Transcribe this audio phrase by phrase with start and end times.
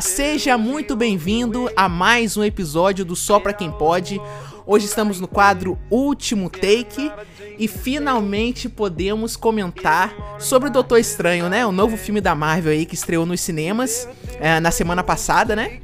[0.00, 4.20] Seja muito bem-vindo a mais um episódio do Só Pra Quem Pode.
[4.64, 7.10] Hoje estamos no quadro Último Take
[7.58, 11.66] e finalmente podemos comentar sobre o Doutor Estranho, né?
[11.66, 15.80] O novo filme da Marvel aí que estreou nos cinemas é, na semana passada, né?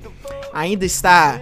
[0.53, 1.40] Ainda está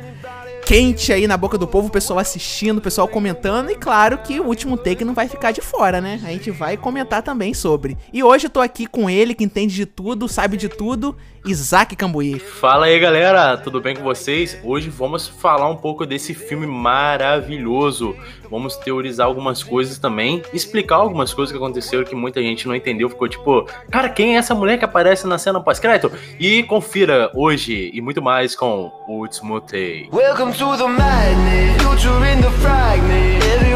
[0.64, 4.40] quente aí na boca do povo, o pessoal assistindo, o pessoal comentando, e claro que
[4.40, 6.20] o último take não vai ficar de fora, né?
[6.25, 7.98] A gente vai comentar também sobre.
[8.12, 11.96] E hoje eu tô aqui com ele, que entende de tudo, sabe de tudo, Isaac
[11.96, 12.38] Cambuí.
[12.38, 14.56] Fala aí, galera, tudo bem com vocês?
[14.62, 18.16] Hoje vamos falar um pouco desse filme maravilhoso.
[18.48, 23.08] Vamos teorizar algumas coisas também, explicar algumas coisas que aconteceram que muita gente não entendeu,
[23.08, 26.12] ficou tipo, cara, quem é essa mulher que aparece na cena pós-crédito?
[26.38, 30.08] E confira hoje e muito mais com o último take.
[30.12, 33.71] Welcome to the madness, future in the fragment,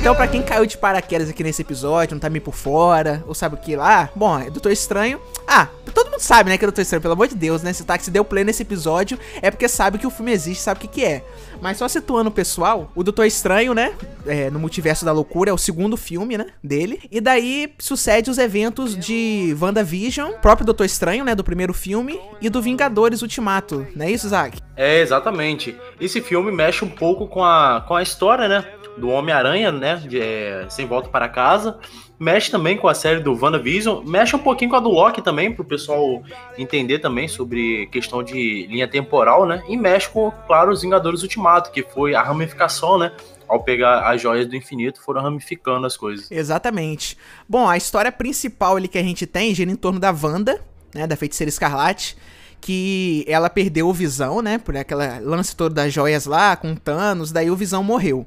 [0.00, 3.34] Então, pra quem caiu de paraquedas aqui nesse episódio, não tá meio por fora, ou
[3.34, 5.20] sabe o que lá, bom, é Doutor Estranho.
[5.46, 7.70] Ah, todo mundo sabe, né, que é Doutor Estranho, pelo amor de Deus, né?
[7.74, 10.62] Se tá que se deu play nesse episódio, é porque sabe que o filme existe,
[10.62, 11.22] sabe o que, que é.
[11.60, 13.94] Mas só situando o pessoal, o Doutor Estranho, né?
[14.26, 16.46] É, no Multiverso da Loucura, é o segundo filme, né?
[16.62, 17.00] Dele.
[17.10, 21.34] E daí sucede os eventos de WandaVision, próprio Doutor Estranho, né?
[21.34, 24.58] Do primeiro filme, e do Vingadores Ultimato, não é isso, Zack?
[24.76, 25.76] É, exatamente.
[26.00, 28.64] Esse filme mexe um pouco com a, com a história, né?
[28.96, 29.96] do Homem-Aranha, né?
[29.96, 31.78] De, é, Sem Volta para Casa.
[32.20, 34.04] Mexe também com a série do WandaVision.
[34.04, 36.22] Mexe um pouquinho com a do Loki também, para o pessoal
[36.58, 39.62] entender também sobre questão de linha temporal, né?
[39.66, 43.10] E mexe com, claro, os Vingadores Ultimato, que foi a ramificação, né?
[43.48, 46.30] Ao pegar as joias do infinito, foram ramificando as coisas.
[46.30, 47.16] Exatamente.
[47.48, 50.62] Bom, a história principal ali que a gente tem gira em torno da Wanda,
[50.94, 51.06] né?
[51.06, 52.18] Da Feiticeira Escarlate
[52.60, 54.58] que ela perdeu o Visão, né?
[54.58, 58.26] Por aquela lance todo das joias lá, com Thanos, daí o Visão morreu.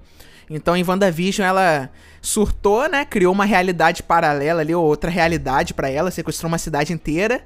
[0.56, 1.90] Então em WandaVision ela
[2.22, 3.04] surtou, né?
[3.04, 7.44] Criou uma realidade paralela ali, ou outra realidade para ela, sequestrou uma cidade inteira.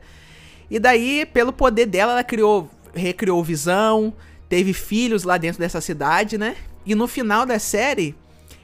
[0.70, 4.14] E daí, pelo poder dela, ela criou, recriou Visão,
[4.50, 6.58] teve filhos lá dentro dessa cidade, né?
[6.86, 8.14] E no final da série,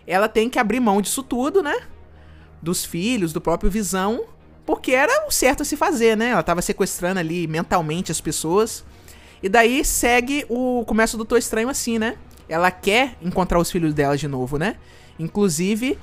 [0.05, 1.75] ela tem que abrir mão disso tudo, né?
[2.61, 4.25] Dos filhos, do próprio Visão,
[4.65, 6.29] porque era o certo a se fazer, né?
[6.29, 8.83] Ela tava sequestrando ali mentalmente as pessoas.
[9.41, 12.17] E daí segue o começa o Doutor Estranho assim, né?
[12.53, 14.75] Ela quer encontrar os filhos dela de novo, né?
[15.17, 15.97] Inclusive,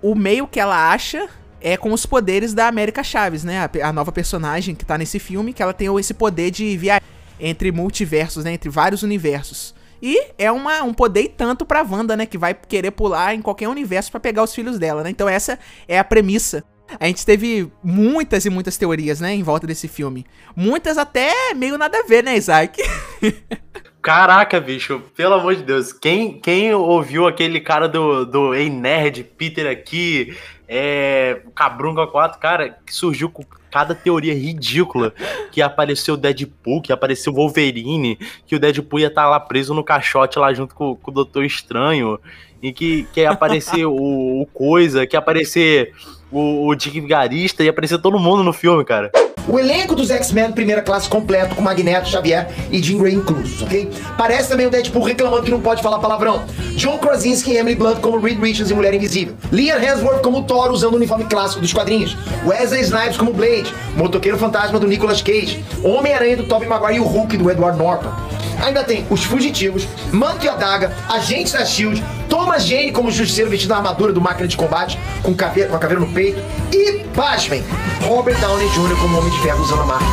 [0.00, 1.28] o meio que ela acha
[1.60, 3.58] é com os poderes da América Chaves, né?
[3.58, 7.02] A, a, nova personagem que tá nesse filme, que ela tem esse poder de viajar
[7.40, 8.52] entre multiversos, né?
[8.52, 9.74] Entre vários universos.
[10.00, 12.24] E é uma, um poder e tanto pra Wanda, né?
[12.24, 15.10] Que vai querer pular em qualquer universo para pegar os filhos dela, né?
[15.10, 15.58] Então essa
[15.88, 16.64] é a premissa.
[16.98, 19.34] A gente teve muitas e muitas teorias, né?
[19.34, 20.24] Em volta desse filme.
[20.54, 22.80] Muitas até meio nada a ver, né, Isaac?
[24.02, 25.92] Caraca, bicho, pelo amor de Deus.
[25.92, 32.78] Quem, quem ouviu aquele cara do, do Ei Nerd, Peter aqui, é, Cabrunga 4, cara,
[32.86, 35.12] que surgiu com cada teoria ridícula.
[35.52, 39.38] Que apareceu o Deadpool, que apareceu o Wolverine, que o Deadpool ia estar tá lá
[39.38, 42.18] preso no caixote lá junto com, com o Doutor Estranho.
[42.62, 45.92] E que, que ia aparecer o, o Coisa, que ia aparecer
[46.30, 49.10] o, o Dick Vigarista, ia aparecer todo mundo no filme, cara.
[49.48, 53.90] O elenco dos X-Men primeira classe completo, com Magneto, Xavier e Jean Grey inclusos, ok?
[54.16, 56.44] Parece também o Deadpool reclamando que não pode falar palavrão.
[56.76, 59.34] John Krasinski e Emily Blunt como Reed Richards e Mulher Invisível.
[59.50, 62.16] Liam Hemsworth como Thor usando o uniforme clássico dos quadrinhos.
[62.46, 63.74] Wesley Snipes como Blade.
[63.96, 65.64] Motoqueiro Fantasma do Nicolas Cage.
[65.82, 68.12] Homem-Aranha do Tobey Maguire e o Hulk do Edward Norton.
[68.60, 73.70] Ainda tem Os Fugitivos, Manto e Adaga, Agentes da SHIELD, Thomas Jane como justiceiro vestido
[73.70, 76.40] na armadura do máquina de combate, com, caveira, com a caveira no peito,
[76.72, 77.64] e, pasmem,
[78.02, 79.00] Robert Downey Jr.
[79.00, 80.04] como Homem de Ferro usando a Mark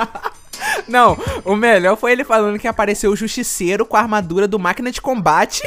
[0.00, 0.22] 3.
[0.88, 4.90] Não, o melhor foi ele falando que apareceu o Justiceiro com a armadura do máquina
[4.90, 5.62] de combate.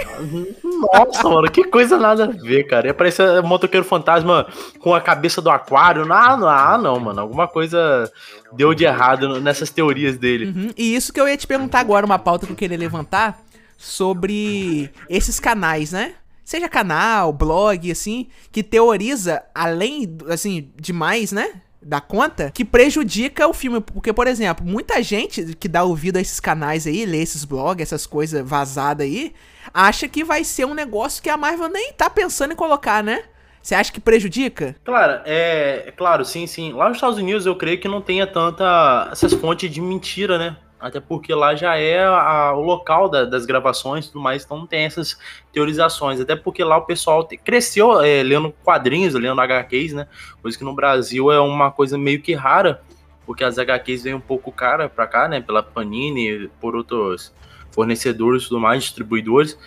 [0.64, 2.88] Nossa, mano, que coisa nada a ver, cara.
[2.88, 4.48] E apareceu o motoqueiro fantasma
[4.80, 6.04] com a cabeça do aquário.
[6.12, 7.22] Ah, não, ah, não, mano.
[7.22, 8.12] Alguma coisa
[8.54, 10.46] deu de errado nessas teorias dele.
[10.46, 10.70] Uhum.
[10.78, 13.40] E isso que eu ia te perguntar agora, uma pauta que eu queria levantar
[13.78, 16.14] sobre esses canais, né?
[16.44, 21.50] Seja canal, blog, assim, que teoriza além, assim, demais, né?
[21.86, 23.80] Da conta que prejudica o filme.
[23.80, 27.84] Porque, por exemplo, muita gente que dá ouvido a esses canais aí, lê esses blogs,
[27.84, 29.34] essas coisas vazadas aí,
[29.72, 33.24] acha que vai ser um negócio que a Marvel nem tá pensando em colocar, né?
[33.62, 34.76] Você acha que prejudica?
[34.84, 36.74] Claro, é, claro, sim, sim.
[36.74, 40.58] Lá nos Estados Unidos eu creio que não tenha tanta essas fontes de mentira, né?
[40.80, 44.58] Até porque lá já é a, o local da, das gravações e tudo mais, então
[44.58, 45.18] não tem essas
[45.52, 50.08] teorizações, até porque lá o pessoal te, cresceu é, lendo quadrinhos, lendo HQs, né,
[50.42, 52.82] coisa que no Brasil é uma coisa meio que rara,
[53.26, 57.34] porque as HQs vêm um pouco cara para cá, né, pela Panini, por outros
[57.72, 59.58] fornecedores e tudo mais, distribuidores,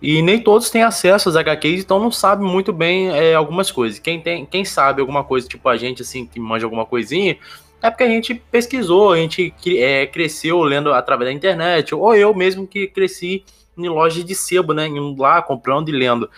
[0.00, 3.98] E nem todos têm acesso às HQs, então não sabe muito bem é, algumas coisas.
[3.98, 7.38] Quem, tem, quem sabe alguma coisa, tipo a gente, assim, que manja alguma coisinha,
[7.82, 12.34] é porque a gente pesquisou, a gente é, cresceu lendo através da internet, ou eu
[12.34, 13.44] mesmo que cresci
[13.76, 14.86] em lojas de sebo, né?
[14.86, 16.30] Indo lá, comprando e lendo.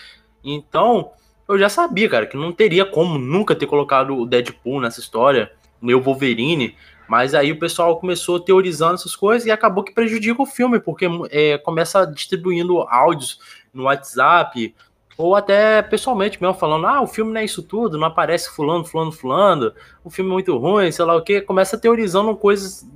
[0.45, 1.13] Então,
[1.49, 5.51] eu já sabia, cara, que não teria como nunca ter colocado o Deadpool nessa história,
[5.81, 6.75] meu Wolverine.
[7.09, 11.07] Mas aí o pessoal começou teorizando essas coisas e acabou que prejudica o filme, porque
[11.31, 13.41] é, começa distribuindo áudios
[13.73, 14.75] no WhatsApp,
[15.19, 18.85] ou até pessoalmente mesmo, falando: ah, o filme não é isso tudo, não aparece fulano,
[18.85, 19.73] fulano, fulano,
[20.05, 21.41] o filme é muito ruim, sei lá o que.
[21.41, 22.89] Começa teorizando coisas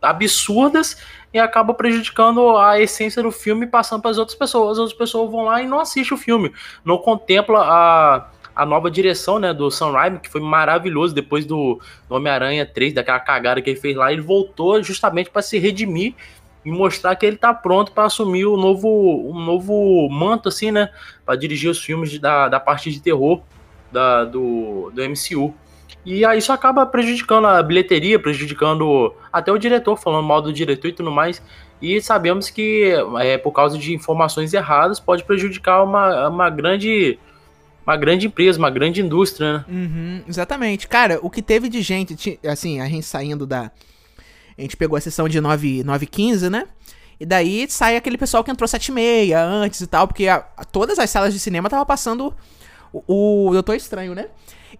[0.00, 0.96] absurdas
[1.32, 4.72] e acaba prejudicando a essência do filme passando para as outras pessoas.
[4.72, 6.52] As outras pessoas vão lá e não assistem o filme,
[6.84, 11.80] não contempla a a nova direção, né, do Sam Raimi, que foi maravilhoso depois do,
[12.08, 16.14] do Homem-Aranha 3, daquela cagada que ele fez lá, ele voltou justamente para se redimir
[16.64, 18.88] e mostrar que ele tá pronto para assumir o novo,
[19.30, 20.90] um novo manto, assim, né,
[21.24, 23.42] para dirigir os filmes da, da parte de terror
[23.92, 25.54] da, do, do MCU.
[26.04, 30.88] E aí isso acaba prejudicando a bilheteria, prejudicando até o diretor, falando mal do diretor
[30.88, 31.42] e tudo mais.
[31.80, 37.18] E sabemos que, é, por causa de informações erradas, pode prejudicar uma, uma grande
[37.86, 39.64] uma grande empresa, uma grande indústria, né?
[39.68, 40.88] Uhum, exatamente.
[40.88, 43.70] Cara, o que teve de gente, assim, a gente saindo da.
[44.56, 46.66] A gente pegou a sessão de 9, 9 15, né?
[47.18, 50.44] E daí sai aquele pessoal que entrou 7 e meia antes e tal, porque a,
[50.56, 52.34] a, todas as salas de cinema tava passando
[52.92, 54.26] o, o Doutor Estranho, né?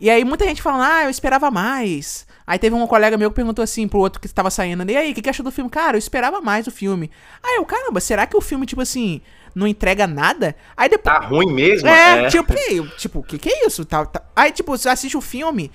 [0.00, 2.26] E aí muita gente falando, ah, eu esperava mais.
[2.46, 5.12] Aí teve um colega meu que perguntou assim pro outro que tava saindo, e aí,
[5.12, 5.70] o que, que achou do filme?
[5.70, 7.10] Cara, eu esperava mais o filme.
[7.42, 9.20] Aí eu, caramba, será que o filme, tipo assim,
[9.54, 10.54] não entrega nada.
[10.76, 11.16] Aí depois.
[11.16, 11.88] Tá ruim mesmo?
[11.88, 12.28] É, é.
[12.28, 12.52] tipo,
[12.98, 13.84] tipo, o que, que é isso?
[13.84, 14.22] Tá, tá...
[14.34, 15.70] Aí, tipo, você assiste o filme,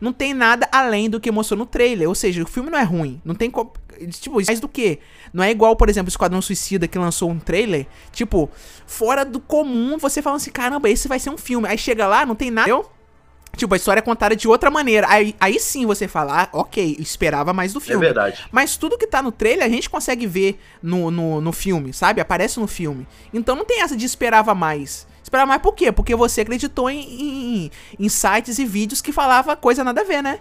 [0.00, 2.08] não tem nada além do que mostrou no trailer.
[2.08, 3.20] Ou seja, o filme não é ruim.
[3.24, 3.50] Não tem.
[3.50, 3.72] Co...
[4.08, 4.98] Tipo, mais do que?
[5.32, 7.86] Não é igual, por exemplo, o Esquadrão Suicida que lançou um trailer.
[8.10, 8.50] Tipo,
[8.86, 11.68] fora do comum, você fala assim: caramba, esse vai ser um filme.
[11.68, 12.70] Aí chega lá, não tem nada.
[12.70, 12.90] Entendeu?
[13.56, 15.06] Tipo, a história é contada de outra maneira.
[15.10, 18.06] Aí, aí sim você fala, ah, ok, esperava mais do é filme.
[18.06, 18.46] É verdade.
[18.50, 22.20] Mas tudo que tá no trailer a gente consegue ver no, no, no filme, sabe?
[22.20, 23.06] Aparece no filme.
[23.34, 25.06] Então não tem essa de esperava mais.
[25.30, 25.92] Esperava mais por quê?
[25.92, 30.20] Porque você acreditou em, em, em sites e vídeos que falava coisa nada a ver,
[30.24, 30.40] né?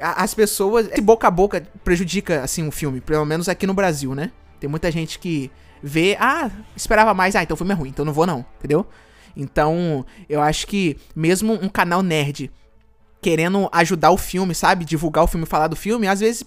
[0.00, 0.88] As pessoas.
[0.90, 3.00] Esse boca a boca prejudica, assim, o filme.
[3.00, 4.32] Pelo menos aqui no Brasil, né?
[4.58, 5.48] Tem muita gente que
[5.80, 8.84] vê, ah, esperava mais, ah, então o filme é ruim, então não vou não, entendeu?
[9.36, 12.50] Então, eu acho que mesmo um canal nerd
[13.22, 14.84] querendo ajudar o filme, sabe?
[14.84, 16.42] Divulgar o filme, falar do filme, às vezes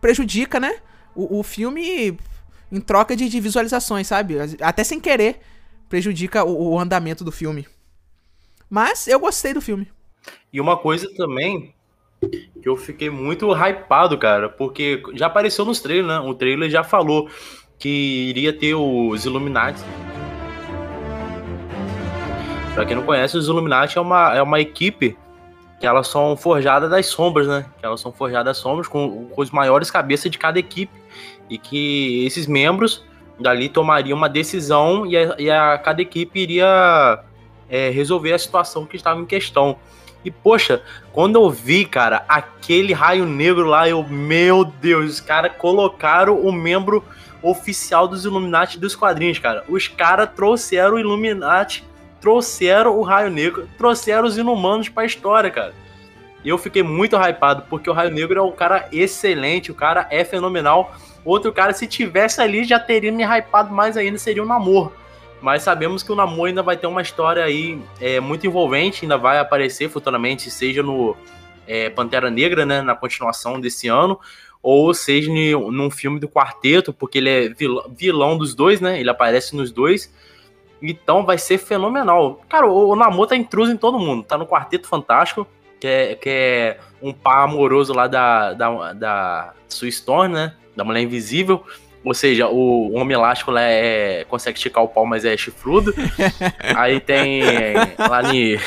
[0.00, 0.74] prejudica, né?
[1.14, 2.18] O, o filme
[2.72, 4.36] em troca de, de, visualizações, sabe?
[4.60, 5.40] Até sem querer
[5.90, 7.66] prejudica o, o andamento do filme.
[8.70, 9.88] Mas eu gostei do filme.
[10.52, 11.74] E uma coisa também
[12.20, 16.20] que eu fiquei muito hypado, cara, porque já apareceu nos trailers, né?
[16.20, 17.28] O trailer já falou
[17.78, 17.88] que
[18.28, 19.82] iria ter os Illuminati
[22.74, 25.18] Pra quem não conhece, os Illuminati é uma, é uma equipe
[25.80, 27.66] que elas são forjadas das sombras, né?
[27.80, 30.92] Que elas são forjadas das sombras com, com os maiores cabeças de cada equipe.
[31.48, 33.04] E que esses membros
[33.40, 37.20] dali tomariam uma decisão e a, e a cada equipe iria
[37.68, 39.76] é, resolver a situação que estava em questão.
[40.24, 40.82] E, poxa,
[41.12, 46.52] quando eu vi, cara, aquele raio negro lá, eu, meu Deus, os caras colocaram o
[46.52, 47.02] membro
[47.42, 49.64] oficial dos Illuminati dos quadrinhos, cara.
[49.66, 51.84] Os caras trouxeram o Illuminati
[52.20, 55.72] trouxeram o Raio Negro, trouxeram os Inumanos pra história, cara.
[56.44, 60.06] E eu fiquei muito hypado, porque o Raio Negro é um cara excelente, o cara
[60.10, 60.94] é fenomenal.
[61.24, 64.92] Outro cara, se tivesse ali, já teria me hypado mais ainda, seria o Namor.
[65.40, 69.16] Mas sabemos que o Namor ainda vai ter uma história aí é, muito envolvente, ainda
[69.16, 71.16] vai aparecer futuramente, seja no
[71.66, 74.18] é, Pantera Negra, né, na continuação desse ano,
[74.62, 77.54] ou seja num filme do quarteto, porque ele é
[77.90, 79.00] vilão dos dois, né?
[79.00, 80.12] Ele aparece nos dois.
[80.82, 82.40] Então vai ser fenomenal.
[82.48, 84.22] Cara, o, o Namor tá intruso em todo mundo.
[84.22, 85.46] Tá no Quarteto Fantástico,
[85.78, 90.54] que é, que é um par amoroso lá da, da, da Sue Storm, né?
[90.80, 91.62] Da Mulher Invisível.
[92.02, 95.94] Ou seja, o, Homem Elástico lá é, consegue esticar o pau, mas é chifrudo.
[96.74, 97.42] Aí tem
[97.98, 98.58] lá ni...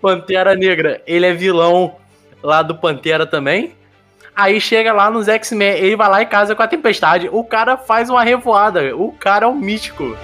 [0.00, 1.96] Pantera Negra, ele é vilão
[2.40, 3.74] lá do Pantera também.
[4.36, 7.28] Aí chega lá nos X-Men, ele vai lá e casa com a Tempestade.
[7.32, 8.94] O cara faz uma revoada.
[8.94, 10.16] O cara é um mítico.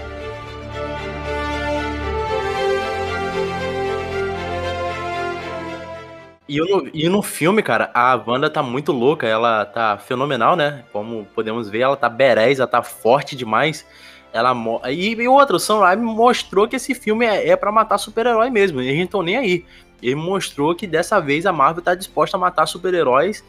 [6.49, 10.85] E no, e no filme, cara, a Wanda tá muito louca, ela tá fenomenal, né?
[10.93, 13.87] Como podemos ver, ela tá berés, ela tá forte demais.
[14.33, 14.55] Ela
[14.91, 18.81] e, e outra, o Sam mostrou que esse filme é, é para matar super-herói mesmo.
[18.81, 19.65] Eles não estão nem aí.
[20.03, 23.45] Ele mostrou que dessa vez a Marvel tá disposta a matar super-heróis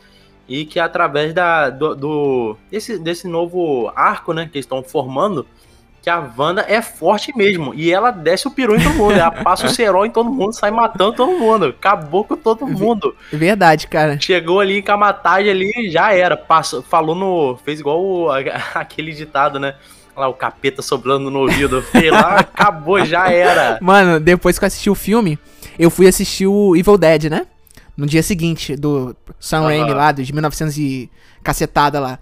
[0.48, 5.48] e que através da, do, do desse, desse novo arco, né, que eles estão formando,
[6.04, 7.74] que a Wanda é forte mesmo.
[7.74, 9.14] E ela desce o peru em todo mundo.
[9.14, 11.68] Ela passa o cerol em todo mundo, sai matando todo mundo.
[11.68, 13.16] Acabou com todo mundo.
[13.32, 14.20] Verdade, cara.
[14.20, 16.36] Chegou ali com a matagem ali, já era.
[16.36, 17.58] Passou, falou no.
[17.64, 18.30] Fez igual o,
[18.76, 19.76] aquele ditado, né?
[20.14, 21.82] Lá, o capeta sobrando no ouvido.
[21.82, 23.80] Fez lá, acabou, já era.
[23.82, 25.40] Mano, depois que eu assisti o filme,
[25.80, 27.48] eu fui assistir o Evil Dead, né?
[27.96, 29.68] No dia seguinte, do Sam uhum.
[29.68, 31.10] Raimi lá, de 1900 e
[31.42, 32.20] cacetada lá.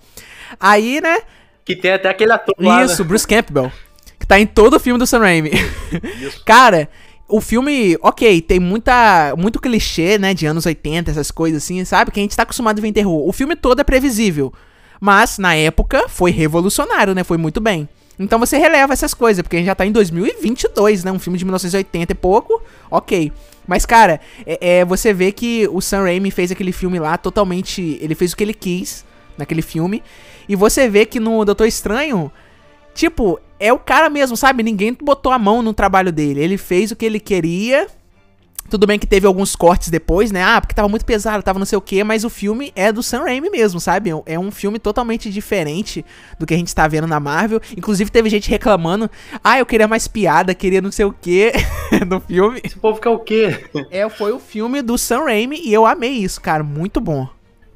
[0.59, 1.21] Aí, né?
[1.65, 3.08] Que tem até aquele ator lá, Isso, né?
[3.08, 3.72] Bruce Campbell.
[4.20, 5.51] Que tá em todo o filme do Sam Raimi.
[6.46, 6.89] Cara,
[7.27, 12.12] o filme, ok, tem muita, muito clichê, né, de anos 80, essas coisas assim, sabe?
[12.12, 13.27] Que a gente tá acostumado a ver em terror.
[13.27, 14.53] O filme todo é previsível.
[15.00, 17.24] Mas, na época, foi revolucionário, né?
[17.24, 17.89] Foi muito bem.
[18.20, 21.12] Então você releva essas coisas, porque a gente já tá em 2022, né?
[21.12, 23.32] Um filme de 1980 e pouco, ok.
[23.65, 27.98] Mas, cara, é, é, você vê que o Sam Raimi fez aquele filme lá totalmente.
[28.00, 29.03] Ele fez o que ele quis
[29.38, 30.03] naquele filme.
[30.51, 32.29] E você vê que no Doutor Estranho,
[32.93, 34.62] tipo, é o cara mesmo, sabe?
[34.62, 36.43] Ninguém botou a mão no trabalho dele.
[36.43, 37.88] Ele fez o que ele queria.
[38.70, 40.43] Tudo bem que teve alguns cortes depois, né?
[40.43, 43.01] Ah, porque tava muito pesado, tava não sei o que, mas o filme é do
[43.01, 44.10] Sam Raimi mesmo, sabe?
[44.25, 46.03] É um filme totalmente diferente
[46.38, 47.62] do que a gente tá vendo na Marvel.
[47.77, 49.10] Inclusive teve gente reclamando,
[49.41, 51.53] ah, eu queria mais piada, queria não sei o que
[52.05, 52.60] no filme.
[52.62, 53.70] Esse povo quer o quê?
[53.89, 57.29] É, foi o filme do Sam Raimi e eu amei isso, cara, muito bom.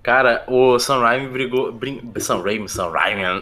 [0.05, 1.71] Cara, o Sam Raimi brigou.
[1.71, 1.99] Brin...
[2.19, 3.23] Sam Raimi, Sam Raimi.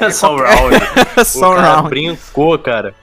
[0.00, 0.74] É, Sam Raimi.
[1.36, 2.94] o cara brincou, cara.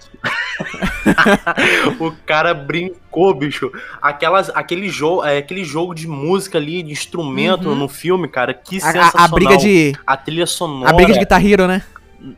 [2.02, 3.72] o cara brincou, bicho.
[4.02, 7.76] Aquelas, aquele, jogo, é, aquele jogo de música ali, de instrumento uhum.
[7.76, 9.12] no filme, cara, que sensacional.
[9.16, 9.96] A, a briga de.
[10.06, 10.90] A trilha sonora.
[10.90, 11.82] A briga de Guitar Hero, né?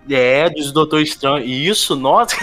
[0.07, 1.43] É, dos Doutor Estranho.
[1.43, 2.37] Isso, nossa.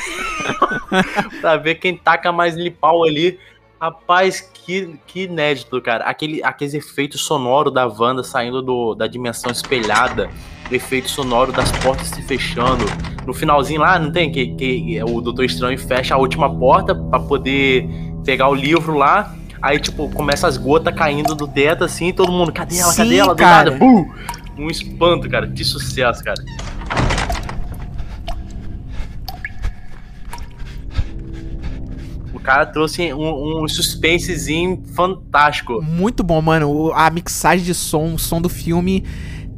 [1.40, 3.38] pra ver quem taca mais lipau ali.
[3.80, 6.04] Rapaz, que, que inédito, cara.
[6.04, 10.30] Aquele, aqueles efeitos sonoros da Wanda saindo do, da dimensão espelhada,
[10.70, 12.84] o efeito sonoro das portas se fechando.
[13.26, 14.32] No finalzinho lá, não tem?
[14.32, 17.86] Que, que o Doutor Estranho fecha a última porta para poder
[18.24, 19.34] pegar o livro lá.
[19.60, 22.92] Aí, tipo, começa as gotas caindo do teto, assim, todo mundo, cadê ela?
[22.92, 23.34] Sim, cadê ela?
[23.34, 23.70] Do cara.
[23.72, 23.84] nada,
[24.56, 25.46] Um espanto, cara.
[25.50, 26.42] Que sucesso, cara.
[32.46, 35.82] Cara trouxe um, um suspensezinho fantástico.
[35.82, 36.92] Muito bom, mano.
[36.94, 39.04] A mixagem de som, o som do filme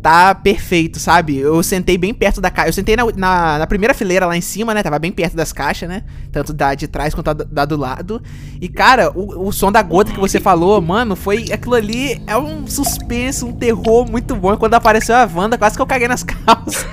[0.03, 1.37] tá perfeito, sabe?
[1.37, 2.69] Eu sentei bem perto da caixa.
[2.69, 4.83] Eu sentei na, na, na, primeira fileira lá em cima, né?
[4.83, 6.05] Tava bem perto das caixas, né?
[6.33, 8.23] Tanto da de trás quanto da, da do lado.
[8.61, 11.53] E, cara, o, o som da gota que você falou, mano, foi.
[11.53, 14.55] Aquilo ali é um suspense, um terror muito bom.
[14.55, 16.87] E quando apareceu a Wanda, quase que eu caguei nas calças.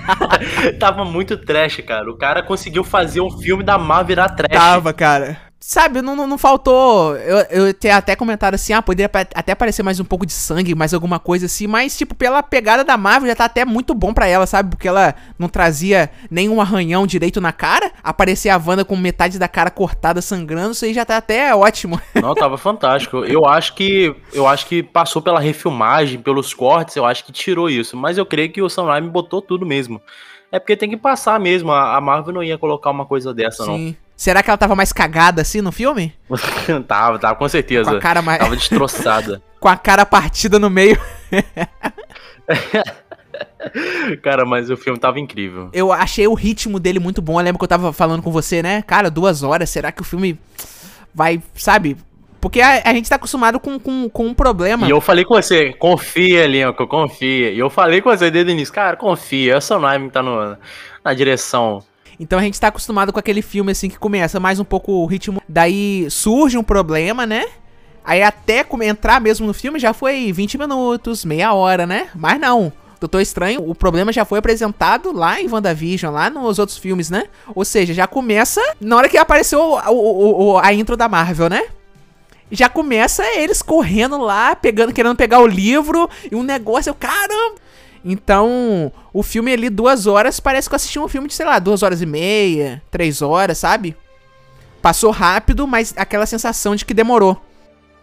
[0.79, 2.09] Tava muito trash, cara.
[2.09, 4.51] O cara conseguiu fazer um filme da Marvel virar trash.
[4.51, 5.37] Tava, cara.
[5.67, 7.17] Sabe, não, não, não, faltou.
[7.17, 10.75] Eu, eu tenho até comentado assim, ah, poderia até aparecer mais um pouco de sangue,
[10.75, 14.13] mais alguma coisa assim, mas, tipo, pela pegada da Marvel já tá até muito bom
[14.13, 14.69] para ela, sabe?
[14.69, 17.91] Porque ela não trazia nenhum arranhão direito na cara.
[18.03, 21.99] Aparecer a Wanda com metade da cara cortada, sangrando, isso aí já tá até ótimo.
[22.13, 23.25] Não, tava fantástico.
[23.25, 24.15] Eu acho que.
[24.33, 27.97] Eu acho que passou pela refilmagem, pelos cortes, eu acho que tirou isso.
[27.97, 29.99] Mas eu creio que o Sam Raimi botou tudo mesmo.
[30.51, 31.71] É porque tem que passar mesmo.
[31.71, 33.87] A Marvel não ia colocar uma coisa dessa, Sim.
[33.87, 34.04] não.
[34.15, 36.13] Será que ela tava mais cagada assim no filme?
[36.87, 37.91] tava, tava, com certeza.
[37.91, 38.39] Com a cara mais...
[38.39, 39.41] Tava destroçada.
[39.59, 40.99] com a cara partida no meio.
[44.21, 45.69] Cara, mas o filme tava incrível.
[45.73, 47.39] Eu achei o ritmo dele muito bom.
[47.39, 48.81] Eu lembro que eu tava falando com você, né?
[48.83, 49.69] Cara, duas horas.
[49.69, 50.39] Será que o filme
[51.13, 51.97] vai, sabe?
[52.39, 54.87] Porque a, a gente tá acostumado com, com, com um problema.
[54.87, 57.51] E eu falei com você, confia, Lincoln, confia.
[57.51, 59.53] E eu falei com você desde o início, cara, confia.
[59.53, 60.55] É o seu nome que tá no,
[61.03, 61.83] na direção
[62.19, 65.05] então a gente tá acostumado com aquele filme assim que começa mais um pouco o
[65.05, 65.41] ritmo.
[65.47, 67.45] Daí surge um problema, né?
[68.03, 72.09] Aí até entrar mesmo no filme já foi 20 minutos, meia hora, né?
[72.15, 72.71] Mas não.
[72.99, 77.25] Doutor Estranho, o problema já foi apresentado lá em WandaVision, lá nos outros filmes, né?
[77.53, 81.49] Ou seja, já começa na hora que apareceu o, o, o, a intro da Marvel,
[81.49, 81.63] né?
[82.51, 87.64] Já começa eles correndo lá, pegando, querendo pegar o livro e um negócio, eu, caramba!
[88.07, 91.57] Então, o filme ali, duas horas, parece que eu assisti um filme de, sei lá,
[91.57, 93.97] duas horas e meia, três horas, sabe?
[94.79, 97.41] Passou rápido, mas aquela sensação de que demorou.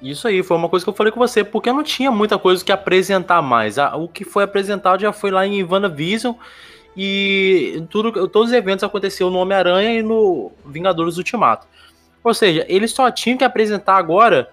[0.03, 2.65] Isso aí, foi uma coisa que eu falei com você, porque não tinha muita coisa
[2.65, 3.77] que apresentar mais.
[3.79, 6.35] O que foi apresentado já foi lá em WandaVision
[6.97, 11.69] e tudo, todos os eventos aconteceram no Homem-Aranha e no Vingadores Ultimato.
[12.25, 14.51] Ou seja, eles só tinham que apresentar agora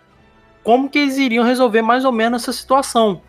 [0.63, 3.19] como que eles iriam resolver mais ou menos essa situação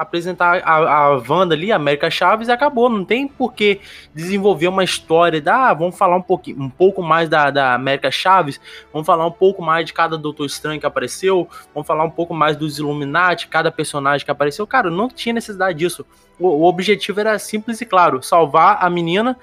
[0.00, 2.88] apresentar a, a Wanda ali, a América Chaves, e acabou.
[2.88, 3.80] Não tem por que
[4.14, 5.68] desenvolver uma história da.
[5.68, 8.58] Ah, vamos falar um, pouquinho, um pouco mais da, da América Chaves,
[8.90, 12.32] vamos falar um pouco mais de cada Doutor Estranho que apareceu, vamos falar um pouco
[12.32, 14.66] mais dos Illuminati, cada personagem que apareceu.
[14.66, 16.06] Cara, não tinha necessidade disso.
[16.38, 19.36] O, o objetivo era simples e claro: salvar a menina.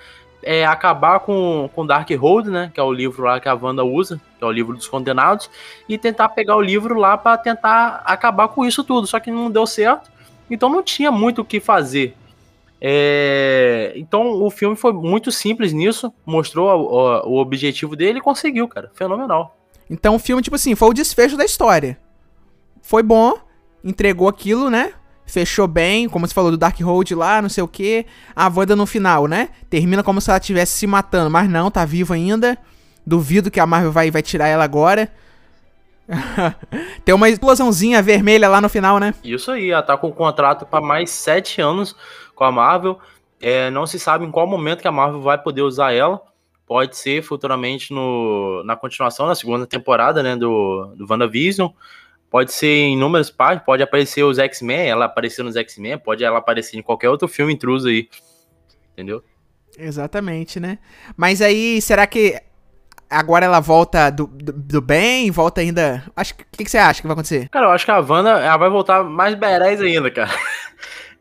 [0.44, 2.72] É, acabar com, com Dark Road, né?
[2.72, 5.50] Que é o livro lá que a Wanda usa, que é o livro dos condenados,
[5.90, 9.08] e tentar pegar o livro lá para tentar acabar com isso tudo.
[9.08, 10.10] Só que não deu certo.
[10.50, 12.16] Então não tinha muito o que fazer.
[12.80, 13.94] É...
[13.96, 18.92] Então o filme foi muito simples nisso, mostrou o, o objetivo dele e conseguiu, cara.
[18.94, 19.58] Fenomenal.
[19.90, 21.98] Então o filme, tipo assim, foi o desfecho da história.
[22.82, 23.34] Foi bom,
[23.84, 24.94] entregou aquilo, né?
[25.26, 28.06] Fechou bem, como você falou do Dark Road lá, não sei o que.
[28.34, 29.50] A Wanda no final, né?
[29.70, 32.58] Termina como se ela estivesse se matando, mas não, tá viva ainda.
[33.06, 35.12] Duvido que a Marvel vai, vai tirar ela agora.
[37.04, 39.14] Tem uma explosãozinha vermelha lá no final, né?
[39.24, 41.96] Isso aí, ela tá com um contrato para mais sete anos
[42.36, 43.00] com a Marvel.
[43.40, 46.22] É, não se sabe em qual momento que a Marvel vai poder usar ela.
[46.66, 51.70] Pode ser futuramente no, na continuação, na segunda temporada, né, do, do WandaVision.
[52.30, 56.40] Pode ser em inúmeras partes, pode aparecer os X-Men, ela aparecer nos X-Men, pode ela
[56.40, 58.10] aparecer em qualquer outro filme intruso aí.
[58.92, 59.24] Entendeu?
[59.78, 60.80] Exatamente, né?
[61.16, 62.42] Mas aí, será que
[63.10, 66.04] agora ela volta do, do, do, bem, volta ainda.
[66.16, 66.44] Acho que.
[66.44, 67.50] O que, que, você acha que vai acontecer?
[67.50, 70.32] Cara, eu acho que a Wanda ela vai voltar mais berés ainda, cara.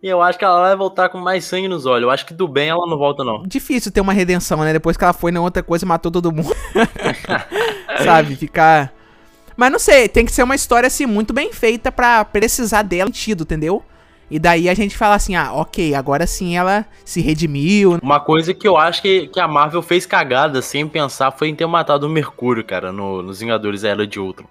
[0.02, 2.02] E eu acho que ela vai voltar com mais sangue nos olhos.
[2.02, 3.43] Eu acho que do bem ela não volta, não.
[3.45, 4.73] Difícil ter uma redenção, né?
[4.73, 6.55] Depois que ela foi na outra coisa e matou todo mundo.
[8.05, 8.37] Sabe?
[8.37, 8.93] Ficar.
[9.57, 13.07] Mas não sei, tem que ser uma história assim muito bem feita para precisar dela
[13.07, 13.83] sentido, entendeu?
[14.30, 17.99] E daí a gente fala assim, ah, ok, agora sim ela se redimiu.
[18.02, 21.54] Uma coisa que eu acho que, que a Marvel fez cagada sem pensar foi em
[21.54, 24.47] ter matado o Mercúrio, cara, no, nos Vingadores Era de Ultron.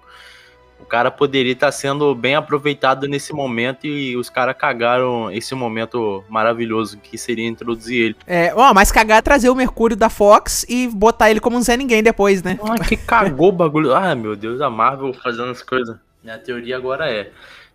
[0.78, 6.22] O cara poderia estar sendo bem aproveitado nesse momento e os caras cagaram esse momento
[6.28, 8.16] maravilhoso que seria introduzir ele.
[8.26, 11.62] É, ó, mas cagar é trazer o Mercúrio da Fox e botar ele como um
[11.62, 12.58] Zé Ninguém depois, né?
[12.62, 13.94] Ah, que cagou o bagulho.
[13.94, 15.96] Ah, meu Deus, a Marvel fazendo as coisas.
[16.22, 17.30] Minha teoria agora é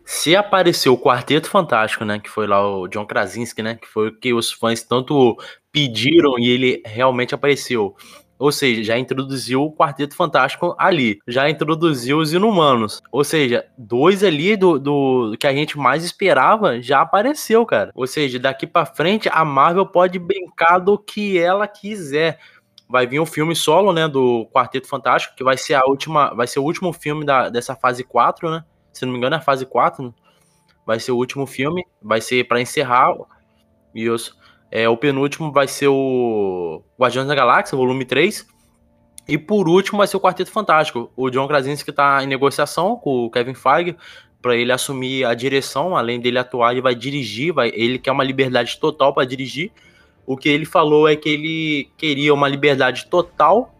[0.05, 4.09] se apareceu o Quarteto Fantástico, né, que foi lá o John Krasinski, né, que foi
[4.09, 5.37] o que os fãs tanto
[5.71, 7.95] pediram e ele realmente apareceu.
[8.41, 11.19] Ou seja, já introduziu o Quarteto Fantástico ali.
[11.27, 12.99] Já introduziu os Inumanos.
[13.11, 17.91] Ou seja, dois ali do, do que a gente mais esperava já apareceu, cara.
[17.93, 22.39] Ou seja, daqui para frente a Marvel pode brincar do que ela quiser.
[22.89, 26.47] Vai vir um filme solo, né, do Quarteto Fantástico, que vai ser a última, vai
[26.47, 28.63] ser o último filme da, dessa fase 4, né?
[28.93, 30.13] Se não me engano, é a fase 4, né?
[30.85, 33.15] vai ser o último filme, vai ser para encerrar.
[33.93, 34.35] Isso.
[34.69, 38.47] É, o penúltimo vai ser o Guardiões da Galáxia, volume 3.
[39.27, 41.11] E por último vai ser o Quarteto Fantástico.
[41.15, 43.95] O John Krasinski está em negociação com o Kevin Feige
[44.41, 48.23] para ele assumir a direção, além dele atuar, ele vai dirigir, vai, ele quer uma
[48.23, 49.71] liberdade total para dirigir.
[50.25, 53.75] O que ele falou é que ele queria uma liberdade total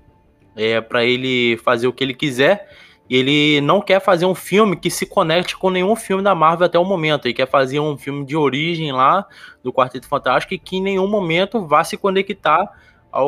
[0.55, 2.69] é, para ele fazer o que ele quiser
[3.11, 6.65] e ele não quer fazer um filme que se conecte com nenhum filme da Marvel
[6.65, 7.25] até o momento.
[7.25, 9.27] Ele quer fazer um filme de origem lá
[9.61, 12.71] do Quarteto Fantástico e que em nenhum momento vá se conectar
[13.11, 13.27] ao,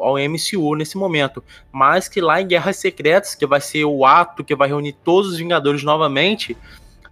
[0.00, 1.42] ao MCU nesse momento.
[1.72, 5.32] Mas que lá em Guerras Secretas, que vai ser o ato que vai reunir todos
[5.32, 6.56] os Vingadores novamente,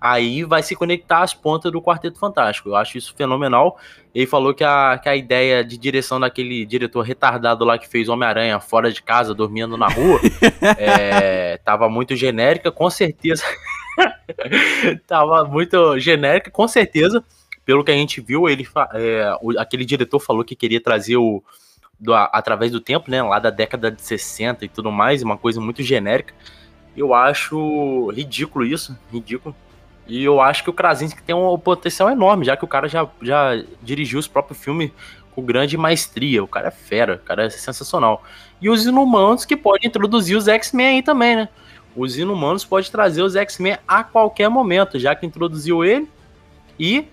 [0.01, 2.69] aí vai se conectar às pontas do Quarteto Fantástico.
[2.69, 3.79] Eu acho isso fenomenal.
[4.15, 8.09] Ele falou que a, que a ideia de direção daquele diretor retardado lá que fez
[8.09, 10.21] Homem-Aranha fora de casa, dormindo na rua,
[10.79, 13.45] é, tava muito genérica, com certeza.
[15.07, 17.25] tava muito genérica, com certeza.
[17.65, 21.43] Pelo que a gente viu, ele é, aquele diretor falou que queria trazer o.
[22.01, 23.21] Do, através do tempo, né?
[23.21, 26.33] Lá da década de 60 e tudo mais, uma coisa muito genérica.
[26.97, 29.55] Eu acho ridículo isso, ridículo.
[30.09, 33.07] E eu acho que o Krasinski tem um potencial enorme, já que o cara já,
[33.21, 34.91] já dirigiu os próprios filmes
[35.35, 36.43] com grande maestria.
[36.43, 38.25] O cara é fera, o cara é sensacional.
[38.61, 41.49] E os Inumanos que pode introduzir os X-Men aí também, né?
[41.95, 46.09] Os Inumanos pode trazer os X-Men a qualquer momento, já que introduziu ele.
[46.79, 47.07] E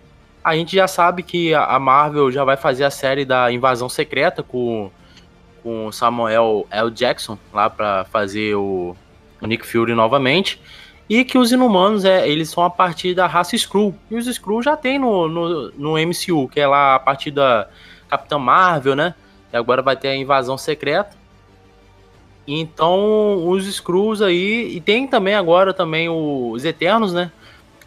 [0.44, 4.42] a gente já sabe que a Marvel já vai fazer a série da Invasão Secreta
[4.42, 4.90] com
[5.66, 6.92] com Samuel L.
[6.92, 8.96] Jackson lá para fazer o,
[9.42, 10.62] o Nick Fury novamente.
[11.08, 13.94] E que os inumanos, é, eles são a partir da raça Skrull.
[14.10, 17.68] E os Skrull já tem no, no, no MCU, que é lá a partir da
[18.10, 19.14] Capitã Marvel, né?
[19.54, 21.16] E agora vai ter a invasão secreta.
[22.48, 24.76] Então, os Skrulls aí.
[24.76, 27.32] E tem também agora também os Eternos, né?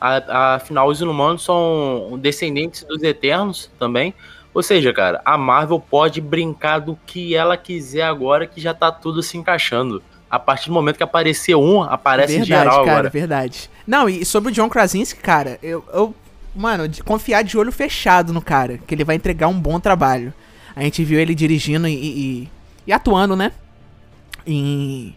[0.00, 4.14] Afinal, os inumanos são descendentes dos Eternos também.
[4.54, 8.92] Ou seja, cara, a Marvel pode brincar do que ela quiser agora que já tá
[8.92, 13.11] tudo se encaixando a partir do momento que aparecer um, aparece verdade, geral cara, agora.
[13.11, 16.14] Verdade, Não, e sobre o John Krasinski, cara, eu, eu
[16.55, 20.33] mano, de confiar de olho fechado no cara, que ele vai entregar um bom trabalho.
[20.77, 22.49] A gente viu ele dirigindo e, e,
[22.87, 23.53] e atuando, né?
[24.47, 25.14] Em.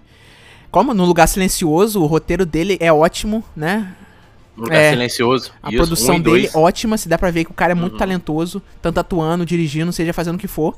[0.70, 0.94] Como?
[0.94, 3.94] No Lugar Silencioso, o roteiro dele é ótimo, né?
[4.56, 4.92] Lugar É.
[4.92, 5.52] Silencioso.
[5.62, 6.56] A Isso, produção um dele dois.
[6.56, 8.00] ótima, se dá pra ver que o cara é muito Uhum.
[8.00, 10.76] talentoso, tanto atuando, dirigindo, seja fazendo o que for.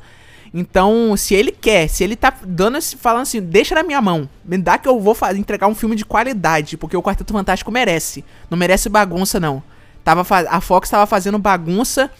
[0.53, 4.29] Então, se ele quer, se ele tá dando esse, falando assim, deixa na minha mão,
[4.45, 7.71] me dá que eu vou fazer, entregar um filme de qualidade, porque o Quarteto Fantástico
[7.71, 8.23] merece.
[8.51, 9.63] Não merece bagunça, não.
[10.03, 12.11] Tava, a Fox tava fazendo bagunça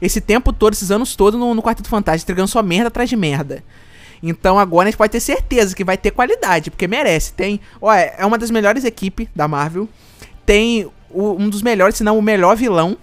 [0.00, 3.16] esse tempo todo, esses anos todos no, no Quarteto Fantástico, entregando só merda atrás de
[3.16, 3.62] merda.
[4.22, 7.34] Então agora a gente pode ter certeza que vai ter qualidade, porque merece.
[7.34, 9.86] Tem, ó, é uma das melhores equipes da Marvel.
[10.46, 12.96] Tem o- um dos melhores, se não o melhor vilão,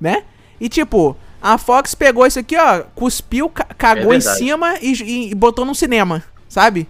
[0.00, 0.22] né?
[0.58, 4.38] E tipo, a Fox pegou isso aqui, ó, cuspiu, ca- cagou em verdade.
[4.38, 4.92] cima e,
[5.30, 6.88] e- botou no cinema, sabe?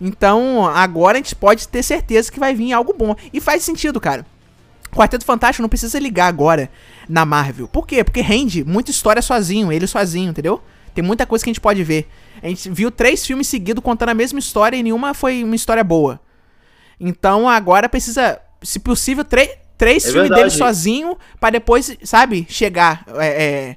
[0.00, 3.16] Então agora a gente pode ter certeza que vai vir algo bom.
[3.32, 4.26] E faz sentido, cara.
[4.94, 6.70] Quarteto Fantástico não precisa ligar agora
[7.08, 7.66] na Marvel.
[7.66, 8.04] Por quê?
[8.04, 10.60] Porque rende muita história sozinho, ele sozinho, entendeu?
[10.94, 12.06] Tem muita coisa que a gente pode ver.
[12.42, 15.82] A gente viu três filmes seguidos contando a mesma história e nenhuma foi uma história
[15.82, 16.20] boa.
[17.00, 20.42] Então agora precisa, se possível, tre- três É filmes verdade.
[20.50, 23.76] dele sozinho pra depois, sabe, chegar, é, é,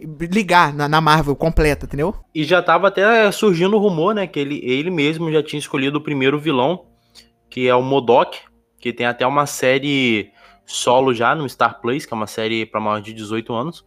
[0.00, 2.14] ligar na, na Marvel completa, entendeu?
[2.34, 4.26] E já tava até surgindo o rumor, né?
[4.26, 6.86] Que ele, ele mesmo já tinha escolhido o primeiro vilão,
[7.48, 8.38] que é o Modok,
[8.78, 10.30] que tem até uma série
[10.66, 13.84] solo já no Star Plus, que é uma série para maior de 18 anos.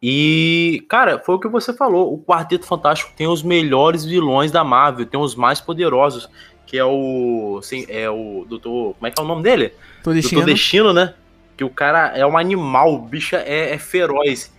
[0.00, 2.12] E, cara, foi o que você falou.
[2.12, 6.28] O Quarteto Fantástico tem os melhores vilões da Marvel, tem os mais poderosos,
[6.66, 7.60] que é o.
[7.62, 8.94] Sim, é o Doutor.
[8.94, 9.70] Como é que é o nome dele?
[10.02, 10.44] Tô Doutor deixando.
[10.44, 11.14] Destino, né?
[11.56, 14.54] Que o cara é um animal, o bicho é, é feroz.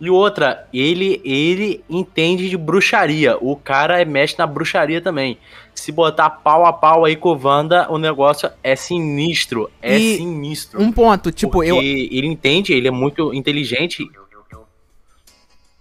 [0.00, 3.36] E outra, ele ele entende de bruxaria.
[3.40, 5.38] O cara é mexe na bruxaria também.
[5.74, 9.70] Se botar pau a pau aí com o Wanda, o negócio é sinistro.
[9.80, 10.80] É E sinistro.
[10.82, 11.76] Um ponto, tipo, Porque eu.
[11.78, 14.04] ele entende, ele é muito inteligente.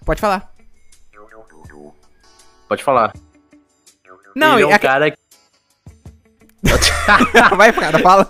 [0.06, 0.52] Pode falar.
[2.68, 3.14] Pode falar.
[4.36, 5.18] Não, ele é um é que- cara que.
[7.58, 8.28] vai, cara, fala.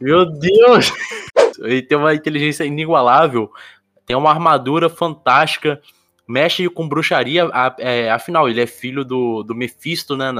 [0.00, 0.92] Meu Deus!
[1.60, 3.50] Ele tem uma inteligência inigualável,
[4.06, 5.80] tem uma armadura fantástica,
[6.26, 7.48] mexe com bruxaria.
[7.78, 10.32] é, afinal, ele é filho do, do Mephisto, né?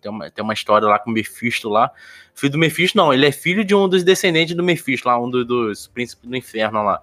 [0.00, 1.90] tem, uma, tem uma história lá com o Mephisto lá.
[2.34, 5.28] Filho do Mephisto, não, ele é filho de um dos descendentes do Mephisto, lá, um
[5.28, 7.02] do- dos príncipes do inferno lá.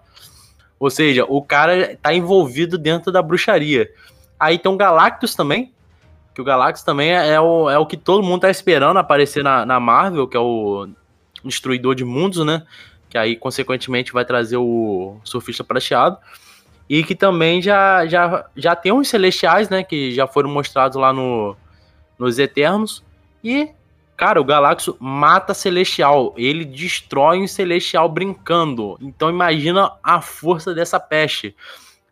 [0.80, 3.90] Ou seja, o cara tá envolvido dentro da bruxaria.
[4.40, 5.74] Aí tem o Galactus também,
[6.34, 9.44] que o Galactus também é, é o, é o que todo mundo tá esperando aparecer
[9.44, 10.88] na, na Marvel, que é o
[11.44, 12.66] Destruidor de Mundos, né?
[13.10, 16.18] Que aí, consequentemente, vai trazer o Surfista Prateado.
[16.88, 19.84] E que também já, já, já tem uns Celestiais, né?
[19.84, 21.56] Que já foram mostrados lá no,
[22.18, 23.04] nos Eternos.
[23.44, 23.70] E,
[24.16, 26.34] cara, o Galactus mata Celestial.
[26.38, 28.98] Ele destrói um Celestial brincando.
[29.02, 31.56] Então, imagina a força dessa peste.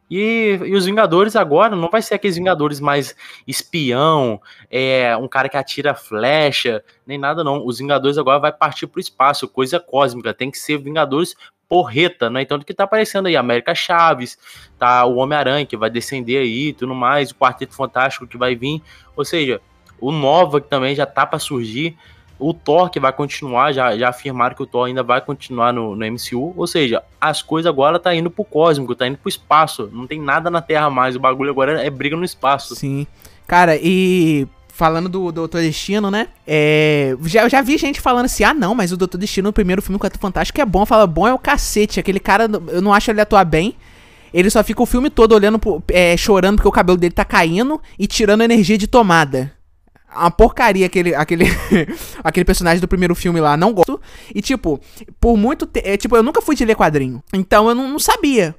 [0.09, 3.15] E, e os Vingadores agora não vai ser aqueles Vingadores mais
[3.45, 4.41] espião,
[4.71, 7.65] é, um cara que atira flecha, nem nada não.
[7.65, 10.33] Os Vingadores agora vai partir pro espaço, coisa cósmica.
[10.33, 11.35] Tem que ser Vingadores
[11.67, 12.41] porreta, né?
[12.41, 13.35] Então, do que tá aparecendo aí?
[13.35, 14.37] América Chaves,
[14.79, 18.81] tá o Homem-Aranha que vai descender aí tudo mais, o Quarteto Fantástico que vai vir.
[19.15, 19.61] Ou seja,
[19.99, 21.97] o Nova que também já tá para surgir.
[22.39, 25.95] O Thor que vai continuar, já, já afirmaram que o Thor ainda vai continuar no,
[25.95, 26.53] no MCU.
[26.55, 29.89] Ou seja, as coisas agora tá indo pro cósmico, tá indo pro espaço.
[29.91, 31.15] Não tem nada na Terra mais.
[31.15, 32.75] O bagulho agora é briga no espaço.
[32.75, 33.07] Sim.
[33.47, 34.47] Cara, e
[34.77, 36.27] falando do Doutor Destino, né?
[36.45, 39.81] É, já, já vi gente falando assim: ah, não, mas o Doutor Destino no primeiro
[39.81, 40.85] filme com o Fantástico é bom.
[40.85, 41.99] Fala, bom é o cacete.
[41.99, 43.75] Aquele cara, eu não acho ele atuar bem.
[44.31, 47.25] Ele só fica o filme todo olhando, pro, é, chorando porque o cabelo dele tá
[47.25, 49.51] caindo e tirando energia de tomada.
[50.15, 51.45] Uma porcaria aquele, aquele,
[52.23, 53.99] aquele personagem do primeiro filme lá, não gosto.
[54.33, 54.79] E tipo,
[55.19, 55.97] por muito tempo.
[55.97, 57.21] tipo, eu nunca fui de ler quadrinho.
[57.33, 58.55] Então eu não, não sabia.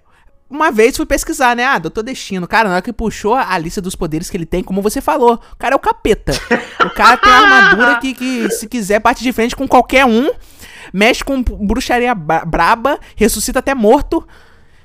[0.51, 1.65] Uma vez fui pesquisar, né?
[1.65, 2.47] Ah, Doutor Destino.
[2.49, 5.35] Cara, na hora que puxou a lista dos poderes que ele tem, como você falou,
[5.53, 6.33] o cara é o capeta.
[6.87, 10.31] O cara tem uma armadura que, que se quiser, bate de frente com qualquer um,
[10.93, 14.27] mexe com bruxaria bra- braba, ressuscita até morto,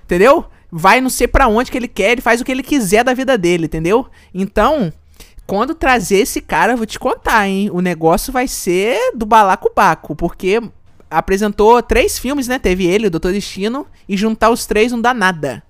[0.03, 0.45] entendeu?
[0.69, 3.13] Vai não sei pra onde que ele quer, ele faz o que ele quiser da
[3.13, 4.07] vida dele, entendeu?
[4.33, 4.91] Então,
[5.45, 7.69] quando trazer esse cara, vou te contar, hein?
[7.71, 10.61] O negócio vai ser do balacobaco, porque
[11.09, 12.57] apresentou três filmes, né?
[12.57, 15.61] Teve ele, o Doutor Destino, e juntar os três não dá nada.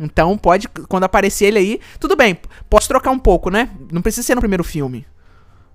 [0.00, 2.36] Então pode, quando aparecer ele aí, tudo bem,
[2.68, 3.70] posso trocar um pouco, né?
[3.92, 5.06] Não precisa ser no primeiro filme.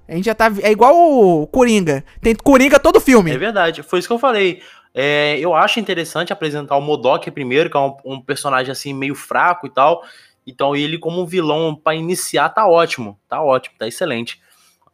[0.08, 0.52] A gente já tá.
[0.62, 2.04] É igual o Coringa.
[2.19, 3.32] Tem Coringa todo filme.
[3.32, 4.62] É verdade, foi isso que eu falei.
[4.93, 9.13] É, eu acho interessante apresentar o Modok primeiro, que é um, um personagem assim meio
[9.13, 10.04] fraco e tal.
[10.49, 14.41] Então ele como um vilão para iniciar tá ótimo, tá ótimo, tá excelente.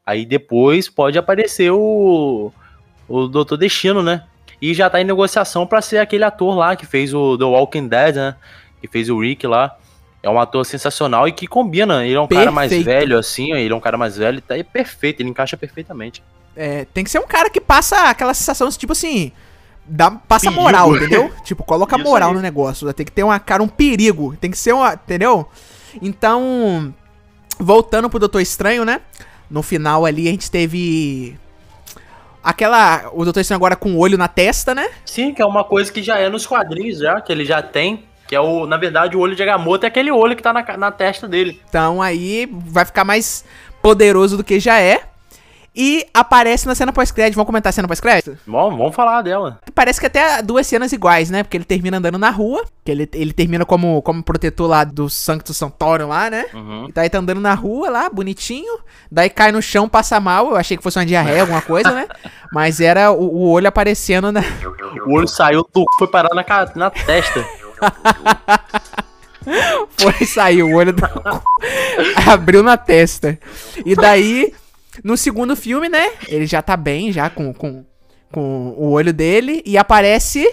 [0.05, 2.51] Aí depois pode aparecer o
[3.07, 4.23] o Doutor Destino, né?
[4.61, 7.87] E já tá em negociação para ser aquele ator lá que fez o The Walking
[7.87, 8.35] Dead, né?
[8.81, 9.77] Que fez o Rick lá.
[10.23, 12.03] É um ator sensacional e que combina.
[12.03, 12.85] Ele é um cara mais Perfeito.
[12.85, 16.23] velho, assim, ele é um cara mais velho, tá é perfeito, ele encaixa perfeitamente.
[16.55, 19.31] É, tem que ser um cara que passa aquela sensação, tipo assim.
[19.87, 20.61] Dá, passa Perigo.
[20.61, 21.31] moral, entendeu?
[21.43, 22.35] Tipo, coloca Isso moral aí.
[22.35, 22.91] no negócio.
[22.93, 24.35] Tem que ter uma cara, um perigo.
[24.39, 24.93] Tem que ser uma.
[24.93, 25.47] Entendeu?
[26.01, 26.93] Então.
[27.57, 28.99] Voltando pro Doutor Estranho, né?
[29.49, 31.37] No final ali a gente teve.
[32.43, 33.09] Aquela.
[33.13, 34.89] O Doutor Estranho agora com o olho na testa, né?
[35.05, 38.03] Sim, que é uma coisa que já é nos quadrinhos, já, que ele já tem.
[38.27, 40.63] Que é o, na verdade, o olho de Agamotto é aquele olho que tá na,
[40.77, 41.61] na testa dele.
[41.69, 43.45] Então aí vai ficar mais
[43.81, 45.03] poderoso do que já é.
[45.75, 47.35] E aparece na cena pós-crédito.
[47.35, 48.37] Vamos comentar a cena pós-crédito?
[48.47, 49.59] Bom, vamos falar dela.
[49.73, 51.43] Parece que até duas cenas iguais, né?
[51.43, 52.63] Porque ele termina andando na rua.
[52.85, 56.45] Que ele, ele termina como, como protetor lá do Sancto Santorum lá, né?
[56.53, 56.87] Uhum.
[56.87, 58.79] E daí tá andando na rua lá, bonitinho.
[59.11, 60.51] Daí cai no chão, passa mal.
[60.51, 62.07] Eu achei que fosse uma diarreia, alguma coisa, né?
[62.53, 64.41] Mas era o, o olho aparecendo na.
[65.05, 67.45] O olho saiu do foi parar na, na testa.
[69.97, 71.03] Foi sair o olho do...
[72.27, 73.37] abriu na testa.
[73.85, 74.53] E daí,
[75.03, 76.11] no segundo filme, né?
[76.27, 77.85] Ele já tá bem, já com, com,
[78.31, 79.61] com o olho dele.
[79.65, 80.45] E aparece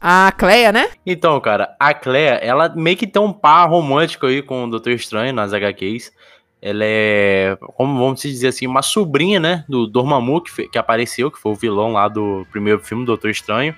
[0.00, 0.88] a Cleia, né?
[1.04, 4.92] Então, cara, a Clea, ela meio que tem um par romântico aí com o Doutor
[4.92, 6.12] Estranho nas HQs.
[6.60, 11.30] Ela é, como vamos dizer assim, uma sobrinha, né, do Dormammu, que, fe- que apareceu,
[11.30, 13.74] que foi o vilão lá do primeiro filme, Doutor Estranho.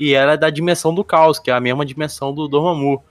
[0.00, 3.02] E ela é da dimensão do caos, que é a mesma dimensão do Dormammu.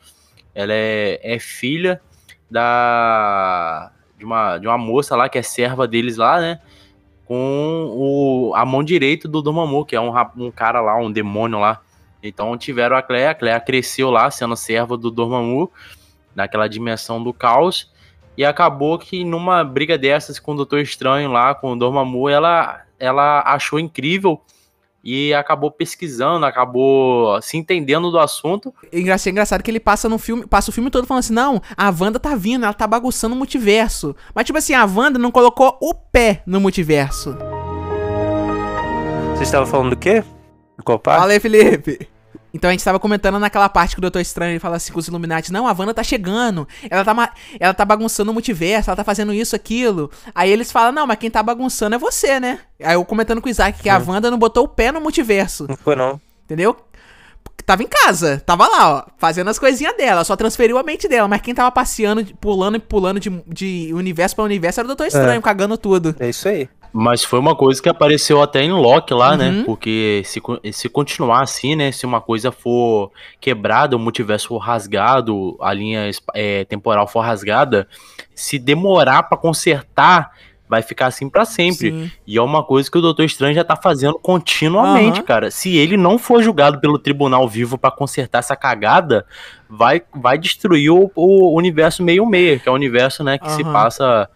[0.55, 2.01] Ela é, é filha
[2.49, 3.91] da
[4.23, 6.59] de uma, de uma moça lá, que é serva deles lá, né,
[7.25, 11.59] com o, a mão direita do Dormammu, que é um, um cara lá, um demônio
[11.59, 11.81] lá.
[12.21, 15.69] Então tiveram a Clea, a Clea cresceu lá sendo serva do Dormammu,
[16.33, 17.91] naquela dimensão do caos,
[18.37, 22.81] e acabou que numa briga dessas com o Doutor Estranho lá, com o Dormammu, ela,
[22.97, 24.41] ela achou incrível
[25.03, 28.73] e acabou pesquisando, acabou se entendendo do assunto.
[28.91, 31.61] Engra- achei engraçado que ele passa no filme, passa o filme todo falando assim: não,
[31.75, 34.15] a Wanda tá vindo, ela tá bagunçando o multiverso.
[34.33, 37.35] Mas, tipo assim, a Wanda não colocou o pé no multiverso.
[39.31, 40.23] Vocês estavam falando do quê?
[40.77, 41.19] Do qual parte?
[41.19, 42.07] Fala aí, Felipe.
[42.53, 44.99] Então a gente tava comentando naquela parte que o Doutor Estranho ele fala assim com
[44.99, 48.95] os Illuminati, não, a Wanda tá chegando, ela tá, ela tá bagunçando o multiverso, ela
[48.97, 50.11] tá fazendo isso, aquilo.
[50.35, 52.59] Aí eles falam, não, mas quem tá bagunçando é você, né?
[52.81, 55.65] Aí eu comentando com o Isaac que a Wanda não botou o pé no multiverso,
[55.67, 56.21] Não foi não.
[56.45, 56.75] entendeu?
[57.65, 61.29] Tava em casa, tava lá, ó, fazendo as coisinhas dela, só transferiu a mente dela,
[61.29, 65.07] mas quem tava passeando, pulando e pulando de, de universo pra universo era o Doutor
[65.07, 66.13] Estranho, cagando tudo.
[66.19, 66.67] É isso aí.
[66.95, 69.37] Mas foi uma coisa que apareceu até em Loki lá, Uhum.
[69.37, 69.63] né?
[69.65, 70.39] Porque se,
[70.71, 71.91] se continuar assim, né?
[71.91, 77.87] Se uma coisa for quebrada, o multiverso for rasgado, a linha é, temporal for rasgada,
[78.35, 80.31] se demorar pra consertar,
[80.69, 81.91] vai ficar assim pra sempre.
[81.91, 82.11] Sim.
[82.27, 85.25] E é uma coisa que o Doutor Estranho já tá fazendo continuamente, Aham.
[85.25, 85.51] cara.
[85.51, 89.25] Se ele não for julgado pelo tribunal vivo pra consertar essa cagada,
[89.69, 93.73] vai, vai destruir o, o universo meio-meia, que é o universo, né, que se Aham.
[93.73, 94.29] passa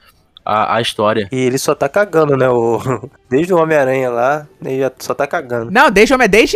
[0.47, 1.27] a, a história.
[1.29, 2.47] E ele só tá cagando, né?
[2.49, 2.79] O...
[3.29, 5.69] Desde o Homem-Aranha lá, ele já só tá cagando.
[5.69, 6.55] Não, desde, homem, desde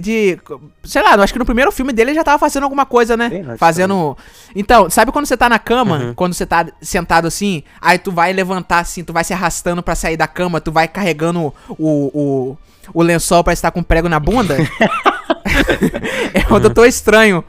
[0.00, 0.38] de,
[0.84, 3.44] sei lá, acho que no primeiro filme dele ele já tava fazendo alguma coisa, né?
[3.48, 4.16] Acho fazendo.
[4.54, 6.14] Então, sabe quando você tá na cama, Uhum.
[6.14, 9.96] quando você tá sentado assim, aí tu vai levantar assim, tu vai se arrastando pra
[9.96, 12.56] sair da cama, tu vai carregando o, o,
[12.94, 14.56] o lençol pra estar com prego na bunda?
[16.34, 17.44] é o doutor estranho.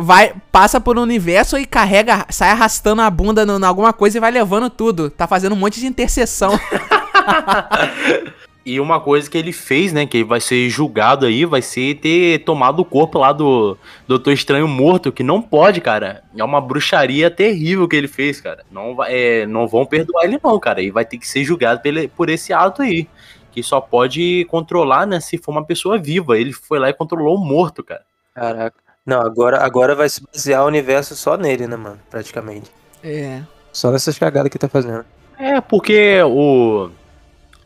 [0.00, 4.20] Vai, passa por um universo e carrega, sai arrastando a bunda em alguma coisa e
[4.20, 5.10] vai levando tudo.
[5.10, 6.58] Tá fazendo um monte de interseção.
[8.66, 12.40] E uma coisa que ele fez, né, que vai ser julgado aí, vai ser ter
[12.44, 16.22] tomado o corpo lá do Doutor Estranho morto, que não pode, cara.
[16.36, 18.66] É uma bruxaria terrível que ele fez, cara.
[18.70, 20.82] Não, vai, é, não vão perdoar ele não, cara.
[20.82, 23.08] E vai ter que ser julgado pele- por esse ato aí.
[23.52, 26.38] Que só pode controlar, né, se for uma pessoa viva.
[26.38, 28.02] Ele foi lá e controlou o morto, cara.
[28.34, 28.76] Caraca.
[29.08, 31.98] Não, agora, agora vai se basear o universo só nele, né, mano?
[32.10, 32.70] Praticamente.
[33.02, 33.40] É.
[33.72, 35.02] Só nessas cagadas que tá fazendo.
[35.38, 36.90] É, porque o...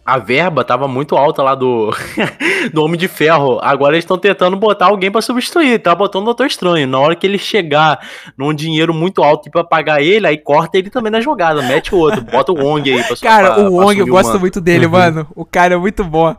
[0.04, 1.90] A verba tava muito alta lá do,
[2.72, 3.58] do Homem de Ferro.
[3.60, 5.80] Agora eles estão tentando botar alguém pra substituir.
[5.80, 6.86] Tá botando o Doutor Estranho.
[6.86, 7.98] Na hora que ele chegar
[8.38, 11.60] num dinheiro muito alto pra pagar ele, aí corta ele também na jogada.
[11.62, 12.20] Mete o outro.
[12.20, 14.92] Bota o Wong aí pra Cara, pra- o Wong, eu gosto muito dele, Uhum.
[14.92, 15.26] mano.
[15.36, 16.34] O cara é muito bom.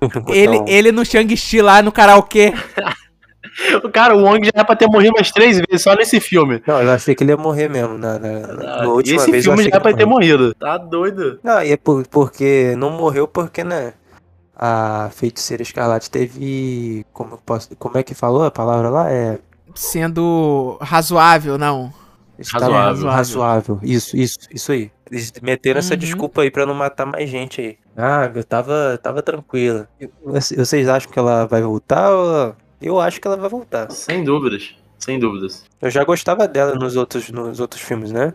[0.28, 2.54] Ele, um- ele no Shang-Chi lá no karaokê.
[3.84, 6.62] O cara, o Wong já é pra ter morrido umas três vezes só nesse filme.
[6.66, 7.96] Não, eu achei que ele ia morrer mesmo.
[7.98, 8.30] Na, na,
[8.82, 10.54] na última Esse vez filme já que pra ter morrido.
[10.54, 11.38] Tá doido.
[11.42, 13.92] Não, e é por- porque não morreu porque, né?
[14.56, 17.04] A feiticeira escarlate teve.
[17.12, 19.10] Como, eu posso, como é que falou a palavra lá?
[19.10, 19.38] É.
[19.74, 21.92] Sendo razoável, não.
[22.38, 23.08] estava Razoável.
[23.10, 23.78] razoável.
[23.82, 24.90] Isso, isso, isso aí.
[25.10, 25.98] Eles meteram essa Uhum.
[26.00, 27.78] desculpa aí pra não matar mais gente aí.
[27.96, 29.88] Ah, eu tava, tava tranquila.
[30.24, 32.54] Você- Vocês acham que ela vai voltar ou...
[32.80, 33.90] Eu acho que ela vai voltar.
[33.90, 34.74] Sem dúvidas.
[34.98, 35.64] Sem dúvidas.
[35.80, 38.34] Eu já gostava dela nos outros, nos outros filmes, né?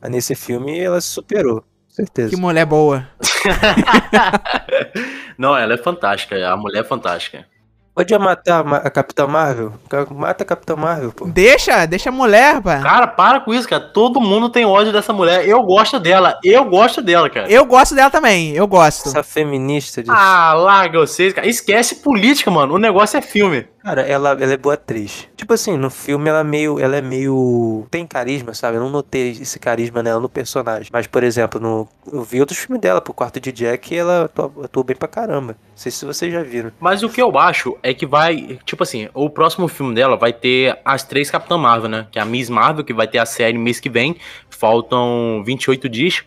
[0.00, 2.30] Mas nesse filme ela se superou, com certeza.
[2.30, 3.08] Que mulher boa.
[5.38, 6.48] Não, ela é fantástica.
[6.48, 7.46] A mulher é fantástica.
[7.94, 9.72] Podia matar a Capitã Marvel?
[10.10, 11.26] Mata a Capitã Marvel, pô.
[11.26, 12.80] Deixa, deixa a mulher, pá.
[12.80, 13.84] Cara, para com isso, cara.
[13.84, 15.48] Todo mundo tem ódio dessa mulher.
[15.48, 16.36] Eu gosto dela.
[16.42, 17.48] Eu gosto dela, cara.
[17.48, 19.08] Eu gosto dela também, eu gosto.
[19.08, 20.10] Essa feminista de...
[20.10, 21.46] Ah, larga vocês, cara.
[21.46, 22.74] Esquece política, mano.
[22.74, 23.68] O negócio é filme.
[23.84, 25.28] Cara, ela, ela é boa atriz.
[25.36, 26.80] Tipo assim, no filme ela é meio.
[26.80, 27.86] Ela é meio.
[27.90, 28.78] Tem carisma, sabe?
[28.78, 30.88] Eu não notei esse carisma nela no personagem.
[30.90, 31.86] Mas, por exemplo, no.
[32.10, 35.06] Eu vi outros filmes dela, pro quarto de Jack, e ela atuou, atuou bem pra
[35.06, 35.52] caramba.
[35.52, 36.72] Não sei se vocês já viram.
[36.80, 38.58] Mas o que eu acho é que vai.
[38.64, 42.06] Tipo assim, o próximo filme dela vai ter as três Capitã Marvel, né?
[42.10, 44.16] Que é a Miss Marvel, que vai ter a série mês que vem.
[44.48, 46.24] Faltam 28 dias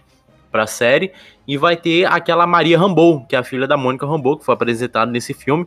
[0.52, 1.12] pra série.
[1.48, 4.54] E vai ter aquela Maria Rambeau, que é a filha da Mônica Rambeau, que foi
[4.54, 5.66] apresentada nesse filme.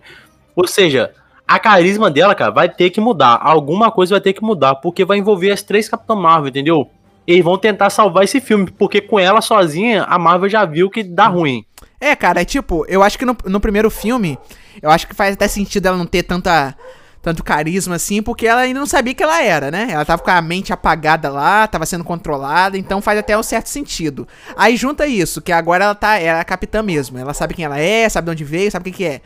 [0.55, 1.13] Ou seja,
[1.51, 3.37] a carisma dela, cara, vai ter que mudar.
[3.43, 6.89] Alguma coisa vai ter que mudar, porque vai envolver as três Capitã Marvel, entendeu?
[7.27, 11.03] Eles vão tentar salvar esse filme, porque com ela sozinha, a Marvel já viu que
[11.03, 11.65] dá ruim.
[12.01, 14.39] É, cara, é tipo, eu acho que no, no primeiro filme,
[14.81, 16.73] eu acho que faz até sentido ela não ter tanta,
[17.21, 19.89] tanto carisma assim, porque ela ainda não sabia que ela era, né?
[19.91, 23.69] Ela tava com a mente apagada lá, tava sendo controlada, então faz até um certo
[23.69, 24.27] sentido.
[24.57, 27.65] Aí junta isso, que agora ela tá, ela é a capitã mesmo, ela sabe quem
[27.65, 29.21] ela é, sabe de onde veio, sabe o que que é.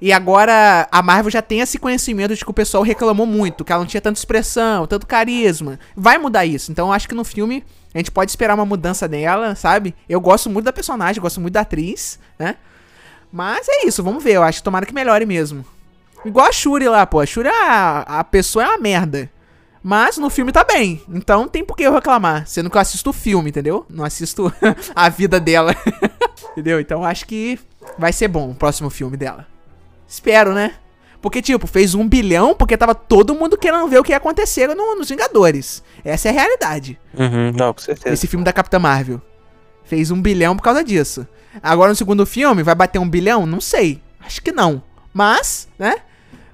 [0.00, 3.72] E agora a Marvel já tem esse conhecimento de que o pessoal reclamou muito, que
[3.72, 5.78] ela não tinha tanta expressão, tanto carisma.
[5.96, 6.70] Vai mudar isso.
[6.70, 9.94] Então eu acho que no filme a gente pode esperar uma mudança dela, sabe?
[10.08, 12.56] Eu gosto muito da personagem, gosto muito da atriz, né?
[13.32, 14.34] Mas é isso, vamos ver.
[14.34, 15.64] Eu acho que tomara que melhore mesmo.
[16.24, 17.20] Igual a Shuri lá, pô.
[17.20, 19.30] A Shuri, a, a pessoa é uma merda.
[19.82, 21.00] Mas no filme tá bem.
[21.08, 22.46] Então tem por que eu reclamar.
[22.46, 23.86] Sendo que eu assisto o filme, entendeu?
[23.88, 24.52] Não assisto
[24.94, 25.74] a vida dela.
[26.52, 26.80] entendeu?
[26.80, 27.58] Então acho que
[27.96, 29.46] vai ser bom o próximo filme dela.
[30.06, 30.74] Espero, né?
[31.20, 34.68] Porque, tipo, fez um bilhão porque tava todo mundo querendo ver o que ia acontecer
[34.68, 35.82] no- nos Vingadores.
[36.04, 36.98] Essa é a realidade.
[37.18, 38.14] Uhum, não, com certeza.
[38.14, 39.20] Esse filme da Capitã Marvel.
[39.84, 41.26] Fez um bilhão por causa disso.
[41.62, 43.46] Agora no segundo filme, vai bater um bilhão?
[43.46, 44.00] Não sei.
[44.20, 44.82] Acho que não.
[45.12, 45.96] Mas, né?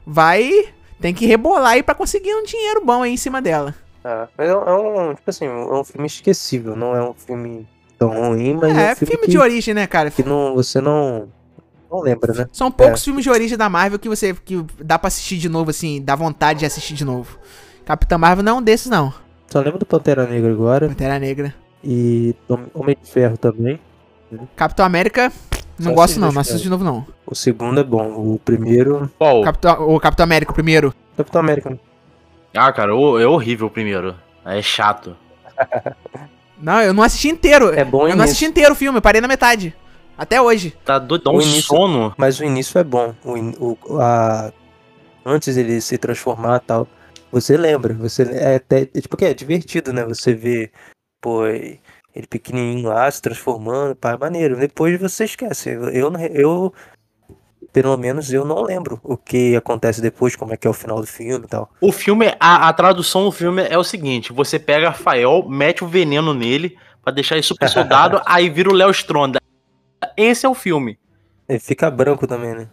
[0.06, 0.68] Vai.
[1.00, 3.74] Tem que rebolar aí pra conseguir um dinheiro bom aí em cima dela.
[4.04, 7.12] Ah, mas é um, é um- tipo assim, é um filme esquecível, não é um
[7.14, 10.10] filme tão ruim, mas é, é, um filme, filme que, de origem, né, cara?
[10.10, 11.28] que não, você não,
[11.92, 12.48] não lembra, né?
[12.52, 15.70] São poucos filmes de origem da Marvel que você que dá pra assistir de novo,
[15.70, 17.38] assim, dá vontade de assistir de novo.
[17.84, 19.12] Capitã Marvel não é um desses, não.
[19.48, 21.54] Só lembro do Pantera Negra agora Pantera Negra.
[21.84, 23.78] e Hom- Homem de Ferro também.
[24.56, 25.30] Capitão América,
[25.78, 27.06] não Só gosto não, não assisto de novo não.
[27.26, 29.42] O segundo é bom, o primeiro, Qual?
[29.42, 30.94] Capitão, o Capitão América, o primeiro.
[31.16, 31.78] Capitão América.
[32.54, 34.14] Ah, cara, é horrível o primeiro.
[34.44, 35.14] É chato.
[36.60, 37.72] Não, eu não assisti inteiro.
[37.74, 39.74] É bom Eu não assisti inteiro o filme, eu parei na metade.
[40.16, 40.74] Até hoje.
[40.84, 42.14] Tá doido, dá um O início- sono.
[42.16, 43.14] Mas o início é bom.
[43.24, 44.52] O, in- o- a,
[45.24, 46.88] antes ele se transformar e tal,
[47.30, 47.94] você lembra.
[47.94, 48.82] Você é até.
[48.82, 50.04] é Tipo, que é divertido, né?
[50.04, 50.70] Você vê,
[51.20, 51.80] pô, ele
[52.28, 54.56] pequenininho lá se transformando, pá, é maneiro.
[54.56, 55.70] Depois você esquece.
[55.70, 56.74] Eu, eu, eu,
[57.72, 61.00] pelo menos, eu não lembro o que acontece depois, como é que é o final
[61.00, 61.70] do filme e tal.
[61.80, 65.88] O filme, a, a tradução do filme é o seguinte: você pega Rafael, mete o
[65.88, 69.40] veneno nele pra deixar ele super soldado, aí vira o Léo Stronda.
[70.16, 70.98] Esse é o filme.
[71.48, 72.68] Ele fica branco também, né?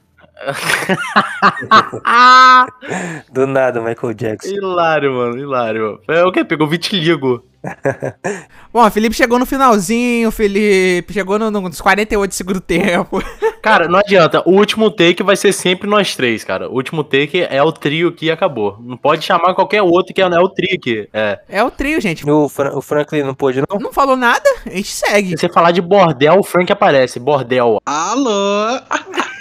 [2.05, 2.67] Ah!
[3.31, 4.49] Do nada, Michael Jackson.
[4.49, 5.99] hilário, mano, hilário.
[6.07, 6.43] É o que?
[6.43, 7.43] Pegou vitiligo.
[8.71, 13.21] Bom, o Felipe chegou no finalzinho, o Felipe chegou no- nos 48 do segundo tempo.
[13.61, 14.41] Cara, não adianta.
[14.47, 16.69] O último take vai ser sempre nós três, cara.
[16.69, 18.77] O último take é o trio que acabou.
[18.79, 21.09] Não pode chamar qualquer outro que é, é o trio aqui.
[21.11, 21.39] É.
[21.49, 22.27] É o trio, gente.
[22.29, 23.77] O, Fra- o Franklin não pôde, não?
[23.77, 25.31] Não falou nada, a gente segue.
[25.31, 27.19] Se você falar de bordel, o Frank aparece.
[27.19, 27.79] Bordel.
[27.85, 28.79] Alô?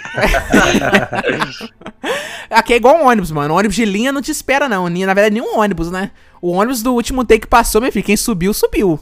[2.49, 3.53] Aqui é igual um ônibus, mano.
[3.53, 4.89] O ônibus de linha não te espera, não.
[4.89, 6.11] Na verdade, nenhum ônibus, né?
[6.41, 8.05] O ônibus do último take passou, meu filho.
[8.05, 8.99] Quem subiu, subiu.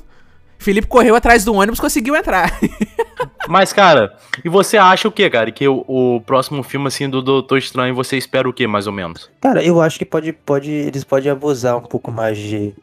[0.60, 2.52] Felipe correu atrás do ônibus conseguiu entrar.
[3.48, 5.52] Mas, cara, e você acha o que, cara?
[5.52, 8.93] Que o, o próximo filme, assim, do Doutor Estranho, você espera o que, mais ou
[8.93, 9.30] menos?
[9.39, 12.74] Cara, eu acho que pode, pode, eles podem abusar um pouco mais de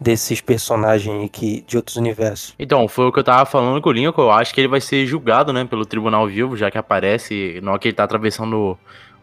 [0.00, 2.54] desses personagens que, de outros universos.
[2.58, 4.22] Então, foi o que eu tava falando com o Lincoln.
[4.22, 7.70] Eu acho que ele vai ser julgado, né, pelo Tribunal Vivo, já que aparece, na
[7.72, 8.78] hora que ele tá atravessando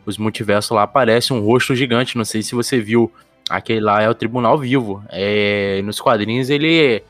[0.05, 2.17] os multiversos lá, aparece um rosto gigante.
[2.17, 3.11] Não sei se você viu.
[3.49, 5.03] Aquele lá é o Tribunal Vivo.
[5.09, 7.03] É, nos quadrinhos, ele.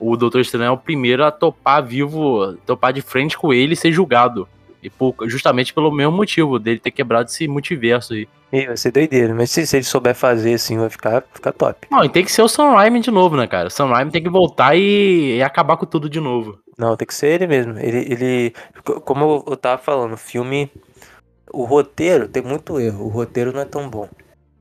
[0.00, 3.76] O Doutor Estranho é o primeiro a topar vivo, topar de frente com ele e
[3.76, 4.46] ser julgado.
[4.80, 8.28] E por- justamente pelo mesmo motivo dele ter quebrado esse multiverso aí.
[8.52, 11.86] Ih, vai ser doideira, mas se, se ele souber fazer assim, vai ficar, ficar top.
[11.90, 13.68] Não, e tem que ser o Sam Raimi de novo, né, cara?
[13.68, 16.58] O Sam Raimi tem que voltar e, e acabar com tudo de novo.
[16.78, 17.78] Não, tem que ser ele mesmo.
[17.78, 20.70] Ele, ele co- como eu tava falando, o filme,
[21.52, 23.06] o roteiro tem muito erro.
[23.06, 24.08] O roteiro não é tão bom,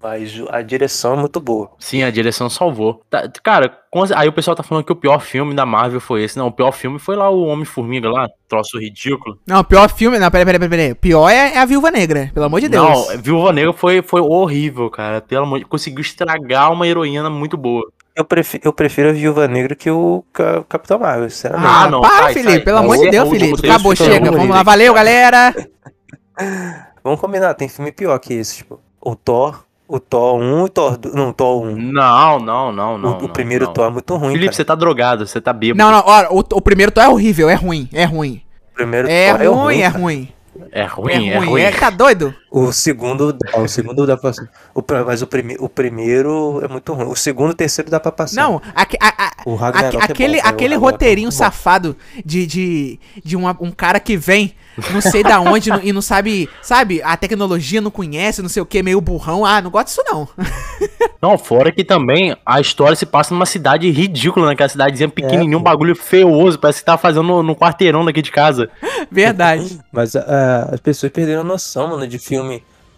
[0.10, 1.70] mas o- a direção é muito boa.
[1.78, 3.02] Sim, a direção salvou.
[3.10, 3.78] Tá- cara,
[4.16, 6.38] aí o pessoal tá falando que o pior filme da Marvel foi esse.
[6.38, 9.38] Não, o pior filme foi lá o Homem-Formiga lá, troço ridículo.
[9.46, 10.18] Não, o pior filme.
[10.18, 10.92] Não, peraí, peraí, peraí.
[10.94, 12.84] O pior é, é a Viúva Negra, pelo amor de Deus.
[13.10, 15.20] Não, Viúva Negra foi, foi horrível, cara.
[15.22, 17.84] Pelo amor de conseguiu estragar uma heroína muito boa.
[18.16, 21.68] Eu prefiro, eu prefiro a Viúva Negra que o Ca- Capitão Marvel, sinceramente.
[21.70, 22.60] Ah, Ah, não, para, sai, Felipe, sai.
[22.62, 23.70] pelo amor de o- Deus, Felipe.
[23.70, 24.32] Acabou, chega.
[24.32, 25.54] Vamos lá, valeu, galera.
[27.04, 30.70] Vamos combinar, tem filme pior que esse, tipo, o Thor, o Thor 1 e o
[30.70, 31.76] Thor 2, não, o Thor 1.
[31.76, 33.18] Não, não, não, O- não.
[33.18, 33.74] o, não, primeiro não.
[33.74, 34.56] Thor é muito ruim, Felipe, cara.
[34.56, 35.78] você tá drogado, você tá bêbado.
[35.78, 38.42] Não, não, ó, o, o primeiro Thor é horrível, é ruim, é ruim.
[38.72, 40.00] O primeiro É Thor ruim, é cara.
[40.04, 40.30] ruim.
[40.72, 41.50] É ruim, É é ruim.
[41.50, 41.62] ruim.
[41.62, 42.34] É, tá doido?
[42.50, 44.32] O segundo, dá- o segundo dá pra
[44.74, 47.08] o, mas o, prime, o primeiro é muito ruim.
[47.08, 48.42] O segundo e o terceiro dá pra passar.
[48.42, 51.36] Não, aque- a- a- O Ragnarok aque- é bom, aquele, aquele é roteirinho bom.
[51.36, 51.96] safado
[52.26, 54.54] de, de, de uma- um cara que vem,
[54.92, 58.66] não sei da onde, e não sabe, sabe, a tecnologia não conhece, não sei o
[58.66, 59.46] que, meio burrão.
[59.46, 60.28] Ah, não gosto disso não.
[61.20, 65.62] Não, fora que também a história se passa numa cidade ridícula, naquela cidadezinha pequenininha, um
[65.62, 65.64] pô.
[65.64, 68.70] bagulho feioso, parece que tá fazendo no, no quarteirão daqui de casa.
[69.10, 69.80] Verdade.
[69.92, 72.47] Mas ah, as pessoas perderam a noção, mano, de filme.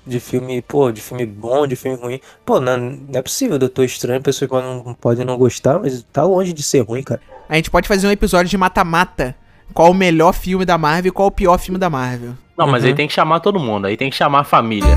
[0.07, 2.19] De filme, pô, de filme bom, de filme ruim.
[2.45, 6.23] Pô, não, não é possível, Doutor Estranho, pessoas podem não, podem não gostar, mas tá
[6.23, 7.21] longe de ser ruim, cara.
[7.47, 9.35] A gente pode fazer um episódio de mata-mata.
[9.73, 12.31] Qual o melhor filme da Marvel e qual o pior filme da Marvel.
[12.57, 12.89] Não, mas Uhum.
[12.89, 14.95] aí tem que chamar todo mundo, aí tem que chamar a família.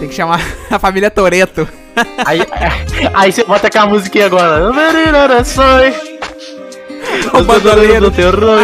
[0.00, 0.40] Tem que chamar
[0.70, 1.68] a família Toreto.
[2.26, 2.40] Aí,
[3.14, 4.68] aí você bota aquela musiquinha agora.
[7.32, 8.10] O bandoleiro.
[8.10, 8.60] do terror.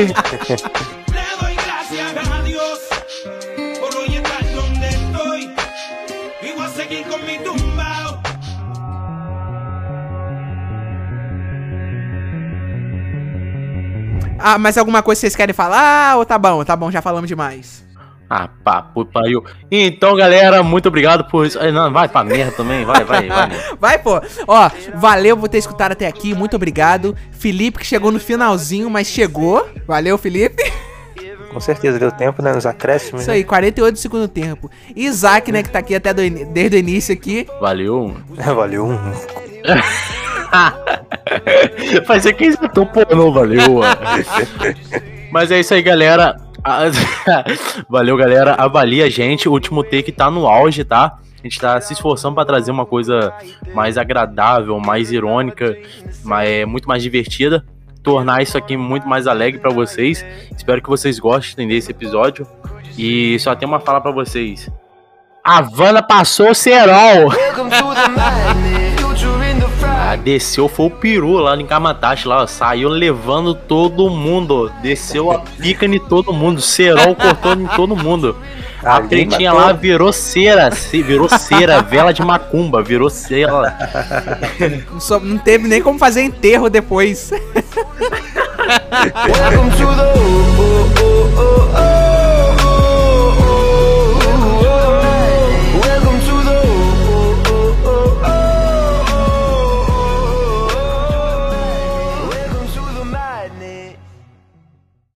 [14.49, 16.17] Ah, mas alguma coisa vocês querem falar?
[16.19, 17.85] Ou tá bom, tá bom, já falamos demais.
[18.31, 19.45] Ah, papo, pariu.
[19.69, 21.59] Então, galera, muito obrigado por isso.
[21.73, 23.49] Não, vai pra merda também, vai, vai, vai.
[23.81, 24.21] Vai, pô.
[24.47, 27.17] Ó, valeu por ter escutado até aqui, muito obrigado.
[27.33, 29.69] Felipe que chegou no finalzinho, mas chegou.
[29.85, 30.63] Valeu, Felipe.
[31.53, 32.53] Com certeza deu tempo, né?
[32.53, 33.23] Nos acréscimos.
[33.23, 33.39] Isso né?
[33.39, 34.71] aí, 48 do segundo tempo.
[34.95, 37.49] Isaac, né, que tá aqui até do ini- desde o início aqui.
[37.61, 38.15] Valeu.
[38.55, 38.89] Valeu.
[42.21, 43.81] ser quem escutou pornô, valeu.
[45.31, 46.37] Mas é isso aí, galera.
[47.89, 48.55] Valeu, galera.
[48.55, 49.49] Avalie a gente.
[49.49, 51.19] O último take tá no auge, tá?
[51.39, 53.33] A gente tá se esforçando pra trazer uma coisa
[53.75, 55.77] mais agradável, mais irônica,
[56.25, 57.65] mas é muito mais divertida.
[58.03, 60.25] Tornar isso aqui muito mais alegre pra vocês.
[60.57, 62.47] Espero que vocês gostem desse episódio.
[62.99, 64.71] E só tem uma fala pra vocês.
[65.45, 67.31] A Havana passou o cerol.
[70.17, 74.71] Ah, desceu foi o peru lá em Kamatachi, lá, ó, saiu levando todo mundo.
[74.83, 76.61] Desceu a pica em todo mundo.
[76.61, 78.37] Cerol cortou em todo mundo.
[78.83, 79.67] A Ali pretinha matou.
[79.67, 83.77] lá virou cera, se- virou cera, vela de macumba, virou cera.
[84.93, 87.31] Não, só- não teve nem como fazer enterro depois.
[89.27, 91.96] Welcome to the